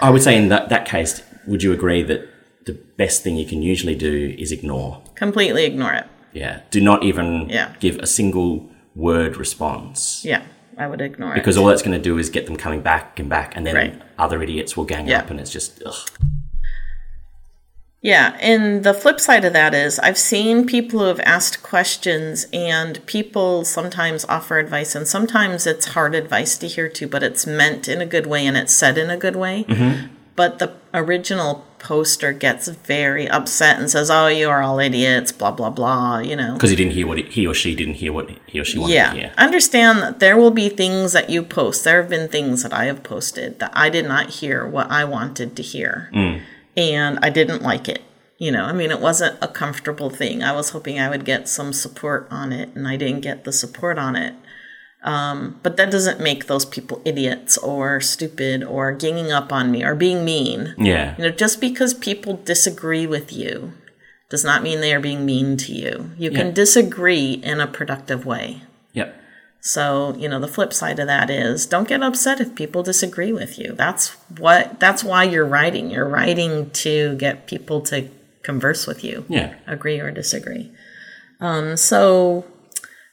I 0.00 0.10
would 0.10 0.22
say 0.22 0.36
in 0.36 0.48
that, 0.48 0.68
that 0.68 0.86
case, 0.86 1.22
would 1.46 1.62
you 1.62 1.72
agree 1.72 2.02
that 2.02 2.28
the 2.66 2.72
best 2.98 3.22
thing 3.22 3.36
you 3.36 3.46
can 3.46 3.62
usually 3.62 3.94
do 3.94 4.34
is 4.38 4.52
ignore. 4.52 5.02
Completely 5.14 5.64
ignore 5.64 5.92
it. 5.94 6.04
Yeah. 6.36 6.60
Do 6.70 6.80
not 6.80 7.02
even 7.02 7.48
Yeah. 7.48 7.68
give 7.80 7.96
a 7.98 8.06
single 8.06 8.68
word 8.94 9.36
response. 9.36 10.22
Yeah, 10.24 10.42
I 10.76 10.86
would 10.86 11.00
ignore 11.00 11.32
it. 11.32 11.34
Because 11.36 11.56
it. 11.56 11.60
all 11.60 11.66
that's 11.66 11.82
going 11.82 11.96
to 11.96 12.02
do 12.10 12.18
is 12.18 12.28
get 12.30 12.44
them 12.46 12.56
coming 12.56 12.82
back 12.82 13.18
and 13.18 13.28
back, 13.28 13.56
and 13.56 13.66
then 13.66 13.74
Right. 13.74 14.02
other 14.18 14.42
idiots 14.42 14.76
will 14.76 14.84
gang 14.84 15.06
Yeah. 15.08 15.20
up, 15.20 15.30
and 15.30 15.40
it's 15.40 15.50
just 15.50 15.82
ugh. 15.84 15.94
Yeah, 18.02 18.36
and 18.40 18.84
the 18.84 18.94
flip 18.94 19.18
side 19.18 19.44
of 19.44 19.52
that 19.54 19.74
is 19.74 19.98
I've 19.98 20.18
seen 20.18 20.66
people 20.66 21.00
who 21.00 21.06
have 21.06 21.20
asked 21.20 21.62
questions 21.62 22.46
and 22.52 23.04
people 23.06 23.64
sometimes 23.64 24.24
offer 24.28 24.58
advice 24.58 24.94
and 24.94 25.08
sometimes 25.08 25.66
it's 25.66 25.86
hard 25.86 26.14
advice 26.14 26.56
to 26.58 26.68
hear 26.68 26.88
too, 26.88 27.08
but 27.08 27.24
it's 27.24 27.46
meant 27.48 27.88
in 27.88 28.00
a 28.00 28.06
good 28.06 28.26
way 28.26 28.46
and 28.46 28.56
it's 28.56 28.74
said 28.74 28.96
in 28.96 29.10
a 29.10 29.16
good 29.16 29.34
way. 29.34 29.64
Mm-hmm. 29.68 30.06
But 30.36 30.58
the 30.58 30.72
original 30.94 31.64
poster 31.78 32.32
gets 32.32 32.68
very 32.68 33.28
upset 33.28 33.78
and 33.78 33.90
says, 33.90 34.10
"Oh, 34.10 34.26
you 34.28 34.48
are 34.50 34.62
all 34.62 34.78
idiots," 34.78 35.32
blah 35.32 35.50
blah 35.50 35.70
blah, 35.70 36.18
you 36.18 36.36
know. 36.36 36.54
because 36.54 36.70
he 36.70 36.76
didn't 36.76 36.92
hear 36.92 37.06
what 37.06 37.18
he, 37.18 37.24
he 37.24 37.46
or 37.46 37.54
she 37.54 37.74
didn't 37.74 37.94
hear 37.94 38.12
what 38.12 38.28
he 38.46 38.60
or 38.60 38.64
she 38.64 38.78
wanted 38.78 38.94
Yeah. 38.94 39.10
to 39.12 39.18
hear. 39.18 39.32
Understand 39.38 39.98
that 40.02 40.20
there 40.20 40.36
will 40.36 40.50
be 40.50 40.68
things 40.68 41.12
that 41.12 41.30
you 41.30 41.42
post. 41.42 41.84
There 41.84 42.00
have 42.00 42.10
been 42.10 42.28
things 42.28 42.62
that 42.62 42.72
I 42.72 42.84
have 42.84 43.02
posted 43.02 43.58
that 43.60 43.70
I 43.74 43.88
did 43.88 44.06
not 44.06 44.30
hear 44.30 44.66
what 44.66 44.90
I 44.90 45.04
wanted 45.04 45.56
to 45.56 45.62
hear. 45.62 46.10
Mm. 46.14 46.40
And 46.76 47.18
I 47.22 47.30
didn't 47.30 47.62
like 47.62 47.88
it. 47.88 48.02
You 48.38 48.52
know, 48.52 48.64
I 48.64 48.72
mean, 48.74 48.90
it 48.90 49.00
wasn't 49.00 49.38
a 49.40 49.48
comfortable 49.48 50.10
thing. 50.10 50.42
I 50.42 50.52
was 50.52 50.70
hoping 50.70 51.00
I 51.00 51.08
would 51.08 51.24
get 51.24 51.48
some 51.48 51.72
support 51.72 52.26
on 52.30 52.52
it, 52.52 52.68
and 52.74 52.86
I 52.86 52.96
didn't 52.96 53.20
get 53.22 53.44
the 53.44 53.52
support 53.52 53.96
on 53.98 54.14
it. 54.14 54.34
Um, 55.06 55.60
but 55.62 55.76
that 55.76 55.92
doesn't 55.92 56.18
make 56.20 56.46
those 56.46 56.64
people 56.64 57.00
idiots 57.04 57.56
or 57.58 58.00
stupid 58.00 58.64
or 58.64 58.90
ganging 58.90 59.30
up 59.30 59.52
on 59.52 59.70
me 59.70 59.84
or 59.84 59.94
being 59.94 60.24
mean. 60.24 60.74
Yeah. 60.76 61.14
You 61.16 61.24
know, 61.24 61.30
just 61.30 61.60
because 61.60 61.94
people 61.94 62.40
disagree 62.44 63.06
with 63.06 63.32
you 63.32 63.72
does 64.30 64.44
not 64.44 64.64
mean 64.64 64.80
they 64.80 64.92
are 64.92 64.98
being 64.98 65.24
mean 65.24 65.56
to 65.58 65.72
you. 65.72 66.10
You 66.18 66.32
Yeah. 66.32 66.38
can 66.38 66.52
disagree 66.54 67.34
in 67.44 67.60
a 67.60 67.68
productive 67.68 68.26
way. 68.26 68.62
Yep. 68.94 69.14
So, 69.60 70.16
you 70.18 70.28
know, 70.28 70.40
the 70.40 70.48
flip 70.48 70.72
side 70.72 70.98
of 70.98 71.06
that 71.06 71.30
is 71.30 71.66
don't 71.66 71.86
get 71.86 72.02
upset 72.02 72.40
if 72.40 72.56
people 72.56 72.82
disagree 72.82 73.32
with 73.32 73.60
you. 73.60 73.74
That's 73.76 74.08
what 74.38 74.80
that's 74.80 75.04
why 75.04 75.22
you're 75.22 75.46
writing. 75.46 75.88
You're 75.88 76.08
writing 76.08 76.70
to 76.70 77.14
get 77.16 77.46
people 77.46 77.80
to 77.82 78.08
converse 78.42 78.88
with 78.88 79.04
you. 79.04 79.24
Yeah. 79.28 79.54
Agree 79.68 80.00
or 80.00 80.10
disagree. 80.10 80.72
Um, 81.40 81.76
so 81.76 82.44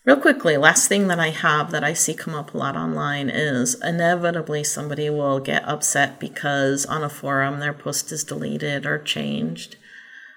real 0.06 0.18
quickly, 0.18 0.58
last 0.58 0.88
thing 0.88 1.08
that 1.08 1.20
I 1.20 1.30
have 1.30 1.72
that 1.72 1.84
I 1.84 1.94
see 1.94 2.14
come 2.14 2.36
up 2.36 2.54
a 2.54 2.58
lot 2.58 2.76
online 2.76 3.30
is 3.30 3.76
inevitably 3.82 4.64
somebody 4.64 5.10
will 5.10 5.40
get 5.40 5.68
upset 5.68 6.20
because 6.20 6.86
on 6.86 7.04
a 7.04 7.10
forum 7.10 7.60
their 7.60 7.74
post 7.74 8.12
is 8.12 8.24
deleted 8.24 8.86
or 8.86 9.00
changed. 9.00 9.78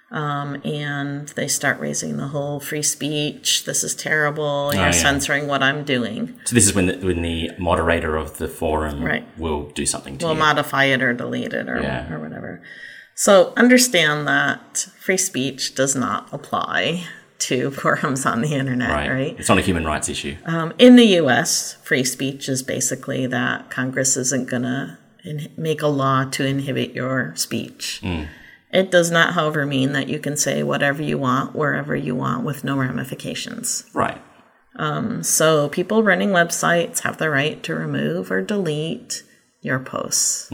Um, 0.08 0.60
and 0.64 1.26
they 1.30 1.48
start 1.48 1.80
raising 1.80 2.16
the 2.16 2.28
whole 2.28 2.60
free 2.60 2.82
speech. 2.82 3.64
This 3.64 3.82
is 3.82 3.92
terrible. 3.92 4.70
You're 4.72 4.84
yeah. 4.84 4.90
censoring 4.92 5.48
what 5.48 5.64
I'm 5.64 5.82
doing. 5.82 6.38
So 6.44 6.54
this 6.54 6.64
is 6.64 6.74
when 6.74 6.86
the, 6.86 6.96
when 6.98 7.22
the 7.22 7.50
moderator 7.58 8.14
of 8.16 8.38
the 8.38 8.46
forum 8.46 9.02
Right. 9.02 9.26
will 9.36 9.68
do 9.70 9.84
something 9.84 10.16
to 10.18 10.26
We'll 10.26 10.34
you. 10.34 10.40
modify 10.40 10.84
it 10.84 11.02
or 11.02 11.12
delete 11.12 11.52
it 11.52 11.68
or, 11.68 11.80
Yeah. 11.82 12.12
or 12.12 12.20
whatever. 12.20 12.62
So 13.16 13.52
understand 13.56 14.28
that 14.28 14.86
free 15.00 15.16
speech 15.16 15.74
does 15.74 15.96
not 15.96 16.28
apply 16.32 17.08
to 17.38 17.70
forums 17.82 18.26
on 18.26 18.40
the 18.40 18.54
internet, 18.54 18.90
right. 18.90 19.10
right? 19.10 19.36
It's 19.38 19.48
not 19.48 19.58
a 19.58 19.62
human 19.62 19.84
rights 19.84 20.08
issue. 20.08 20.36
Um, 20.44 20.72
in 20.78 20.96
the 20.96 21.06
U.S., 21.20 21.74
free 21.82 22.04
speech 22.04 22.48
is 22.48 22.62
basically 22.62 23.26
that 23.26 23.70
Congress 23.70 24.16
isn't 24.16 24.48
going 24.48 24.62
to 24.62 24.98
in- 25.24 25.52
make 25.56 25.82
a 25.82 25.88
law 25.88 26.24
to 26.24 26.46
inhibit 26.46 26.92
your 26.92 27.34
speech. 27.36 28.02
It 28.72 28.90
does 28.90 29.10
not, 29.10 29.34
however, 29.34 29.64
mean 29.64 29.92
that 29.92 30.08
you 30.08 30.18
can 30.18 30.36
say 30.36 30.62
whatever 30.62 31.02
you 31.02 31.18
want, 31.18 31.54
wherever 31.54 31.94
you 31.94 32.14
want, 32.14 32.44
with 32.44 32.64
no 32.64 32.76
ramifications. 32.76 33.84
right. 33.94 34.20
So 35.22 35.68
people 35.70 36.02
running 36.02 36.30
websites 36.30 37.00
have 37.00 37.16
the 37.16 37.30
right 37.30 37.62
to 37.62 37.74
remove 37.74 38.30
or 38.30 38.42
delete 38.42 39.22
your 39.62 39.78
posts. 39.78 40.50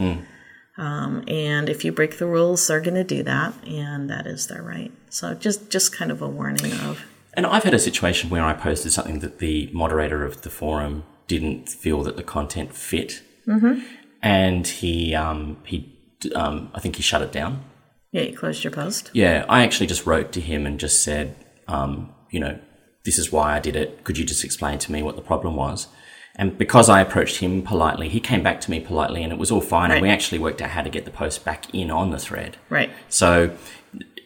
Um, 0.77 1.23
and 1.27 1.69
if 1.69 1.83
you 1.83 1.91
break 1.91 2.17
the 2.17 2.25
rules, 2.25 2.65
they're 2.65 2.81
going 2.81 2.95
to 2.95 3.03
do 3.03 3.21
that, 3.23 3.53
and 3.67 4.09
that 4.09 4.25
is 4.25 4.47
their 4.47 4.63
right. 4.63 4.91
So 5.13 5.35
just 5.35 5.69
just 5.69 5.95
kind 5.95 6.09
of 6.09 6.23
a 6.23 6.27
warning 6.27 6.71
of 6.71 7.05
And 7.35 7.45
I've 7.45 7.63
had 7.63 7.75
a 7.75 7.79
situation 7.79 8.31
where 8.31 8.43
I 8.43 8.53
posted 8.53 8.91
something 8.91 9.19
that 9.19 9.37
the 9.37 9.69
moderator 9.71 10.25
of 10.25 10.41
the 10.41 10.49
forum 10.49 11.03
didn't 11.27 11.69
feel 11.69 12.01
that 12.01 12.17
the 12.17 12.23
content 12.23 12.73
fit, 12.73 13.21
mm-hmm. 13.47 13.81
and 14.23 14.65
he 14.65 15.13
um, 15.13 15.57
he 15.65 15.95
um, 16.33 16.71
I 16.73 16.79
think 16.79 16.95
he 16.95 17.03
shut 17.03 17.21
it 17.21 17.31
down. 17.31 17.63
yeah, 18.11 18.23
you 18.23 18.35
closed 18.35 18.63
your 18.63 18.71
post. 18.71 19.11
Yeah, 19.13 19.45
I 19.47 19.63
actually 19.63 19.85
just 19.85 20.07
wrote 20.07 20.31
to 20.31 20.41
him 20.41 20.65
and 20.65 20.79
just 20.79 21.03
said, 21.03 21.35
um, 21.67 22.11
you 22.31 22.39
know, 22.39 22.57
this 23.05 23.19
is 23.19 23.31
why 23.31 23.55
I 23.55 23.59
did 23.59 23.75
it. 23.75 24.03
Could 24.03 24.17
you 24.17 24.25
just 24.25 24.43
explain 24.43 24.79
to 24.79 24.91
me 24.91 25.03
what 25.03 25.15
the 25.15 25.21
problem 25.21 25.55
was? 25.55 25.89
And 26.35 26.57
because 26.57 26.89
I 26.89 27.01
approached 27.01 27.37
him 27.37 27.61
politely, 27.61 28.09
he 28.09 28.19
came 28.19 28.41
back 28.41 28.59
to 28.61 28.71
me 28.71 28.79
politely, 28.79 29.23
and 29.23 29.31
it 29.31 29.37
was 29.37 29.51
all 29.51 29.61
fine. 29.61 29.91
And 29.91 30.01
we 30.01 30.09
actually 30.09 30.39
worked 30.39 30.59
out 30.59 30.71
how 30.71 30.81
to 30.81 30.89
get 30.89 31.05
the 31.05 31.11
post 31.11 31.45
back 31.45 31.71
in 31.71 31.91
on 31.91 32.09
the 32.09 32.17
thread. 32.17 32.57
Right. 32.71 32.89
So 33.09 33.55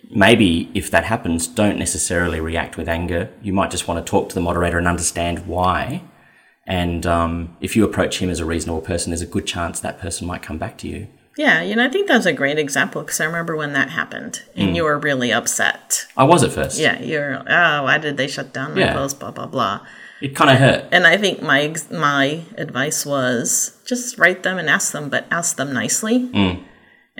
maybe 0.10 0.70
if 0.74 0.90
that 0.92 1.06
happens, 1.06 1.48
don't 1.48 1.78
necessarily 1.78 2.40
react 2.40 2.78
with 2.78 2.88
anger. 2.88 3.30
You 3.42 3.54
might 3.54 3.72
just 3.72 3.88
want 3.88 4.06
to 4.06 4.10
talk 4.10 4.30
to 4.30 4.36
the 4.36 4.42
moderator 4.42 4.78
and 4.78 4.88
understand 4.88 5.48
why. 5.48 6.02
And 6.66 7.06
um, 7.06 7.56
if 7.62 7.76
you 7.76 7.86
approach 7.86 8.20
him 8.20 8.30
as 8.30 8.40
a 8.40 8.46
reasonable 8.46 8.82
person, 8.82 9.12
there's 9.12 9.22
a 9.22 9.26
good 9.26 9.46
chance 9.48 9.80
that 9.80 10.00
person 10.00 10.28
might 10.28 10.42
come 10.42 10.58
back 10.58 10.78
to 10.80 10.88
you. 10.88 11.08
Yeah, 11.38 11.62
you 11.62 11.76
know, 11.76 11.86
I 11.86 11.90
think 11.90 12.08
that's 12.08 12.26
a 12.26 12.34
great 12.34 12.58
example 12.58 13.04
because 13.04 13.22
I 13.22 13.26
remember 13.26 13.56
when 13.56 13.74
that 13.74 13.92
happened 13.92 14.42
and 14.56 14.76
you 14.76 14.84
were 14.84 14.98
really 14.98 15.32
upset. 15.32 16.08
I 16.18 16.24
was 16.24 16.44
at 16.44 16.52
first. 16.52 16.80
Yeah, 16.80 17.00
you're, 17.00 17.36
oh, 17.48 17.84
why 17.84 18.00
did 18.00 18.18
they 18.18 18.28
shut 18.28 18.54
down 18.54 18.74
my 18.74 18.82
Yeah. 18.82 18.94
post, 18.94 19.20
blah, 19.20 19.30
blah, 19.32 19.46
blah. 19.46 19.86
It 20.20 20.36
kind 20.36 20.50
of 20.50 20.58
hurt. 20.58 20.86
And 20.92 21.06
I 21.06 21.16
think 21.16 21.44
my 21.44 21.76
my 21.92 22.42
advice 22.58 23.06
was 23.06 23.78
just 23.86 24.18
write 24.18 24.42
them 24.42 24.58
and 24.58 24.68
ask 24.68 24.92
them, 24.92 25.10
but 25.10 25.28
ask 25.30 25.58
them 25.58 25.72
nicely. 25.72 26.28
Mm. 26.30 26.64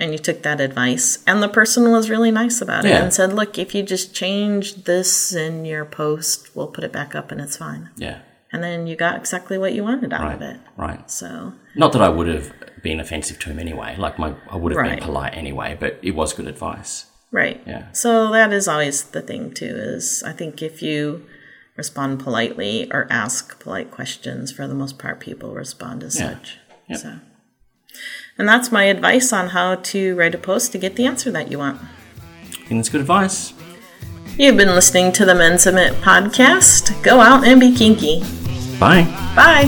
And 0.00 0.12
you 0.12 0.18
took 0.18 0.42
that 0.44 0.60
advice, 0.60 1.18
and 1.26 1.42
the 1.42 1.48
person 1.48 1.90
was 1.90 2.08
really 2.08 2.30
nice 2.30 2.60
about 2.60 2.84
it 2.84 2.90
Yeah. 2.90 3.02
and 3.02 3.12
said, 3.12 3.32
"Look, 3.32 3.58
if 3.58 3.74
you 3.74 3.82
just 3.82 4.14
change 4.14 4.84
this 4.84 5.34
in 5.34 5.64
your 5.64 5.84
post, 5.84 6.54
we'll 6.54 6.68
put 6.68 6.84
it 6.84 6.92
back 6.92 7.14
up, 7.16 7.32
and 7.32 7.40
it's 7.40 7.56
fine." 7.56 7.90
Yeah. 7.96 8.18
And 8.52 8.62
then 8.62 8.86
you 8.86 8.94
got 8.96 9.16
exactly 9.16 9.58
what 9.58 9.74
you 9.74 9.82
wanted 9.82 10.12
out 10.12 10.34
of 10.36 10.40
it. 10.40 10.58
Right. 10.76 11.10
So 11.10 11.52
Not 11.74 11.92
that 11.92 12.00
I 12.00 12.08
would 12.08 12.28
have 12.28 12.52
been 12.82 12.98
offensive 13.00 13.38
to 13.40 13.50
him 13.50 13.58
anyway. 13.58 13.96
Like 13.98 14.18
my, 14.18 14.34
I 14.48 14.56
would 14.56 14.72
have 14.72 14.78
Right. 14.80 14.98
been 14.98 15.04
polite 15.04 15.34
anyway. 15.36 15.76
But 15.78 15.98
it 16.02 16.12
was 16.14 16.32
good 16.32 16.46
advice. 16.46 17.06
right, 17.30 17.60
Yeah. 17.66 17.82
So 17.92 18.32
that 18.32 18.52
is 18.54 18.66
always 18.68 19.02
the 19.02 19.20
thing 19.20 19.52
too. 19.52 19.74
Is 19.76 20.22
I 20.24 20.32
think 20.32 20.62
if 20.62 20.80
you 20.80 21.26
respond 21.76 22.20
politely 22.20 22.88
or 22.90 23.06
ask 23.10 23.60
polite 23.60 23.90
questions, 23.90 24.50
for 24.50 24.66
the 24.66 24.74
most 24.74 24.96
part, 24.98 25.20
people 25.20 25.50
respond 25.54 26.02
as 26.02 26.18
Yeah. 26.18 26.30
such. 26.34 26.58
Yep. 26.88 26.98
So. 27.00 27.12
And 28.38 28.48
that's 28.48 28.70
my 28.70 28.84
advice 28.84 29.32
on 29.32 29.48
how 29.48 29.74
to 29.74 30.14
write 30.14 30.34
a 30.34 30.38
post 30.38 30.72
to 30.72 30.78
get 30.78 30.96
the 30.96 31.06
answer 31.06 31.30
that 31.32 31.50
you 31.50 31.58
want. 31.58 31.80
I 31.80 32.68
think 32.68 32.78
that's 32.78 32.88
good 32.88 33.00
advice. 33.00 33.52
You've 34.38 34.56
been 34.56 34.68
listening 34.68 35.12
to 35.14 35.24
the 35.24 35.34
Men 35.34 35.58
Submit 35.58 35.94
podcast. 35.94 37.02
Go 37.02 37.20
out 37.20 37.44
and 37.44 37.58
be 37.58 37.74
kinky. 37.74 38.20
Bye. 38.78 39.02
Bye. 39.34 39.66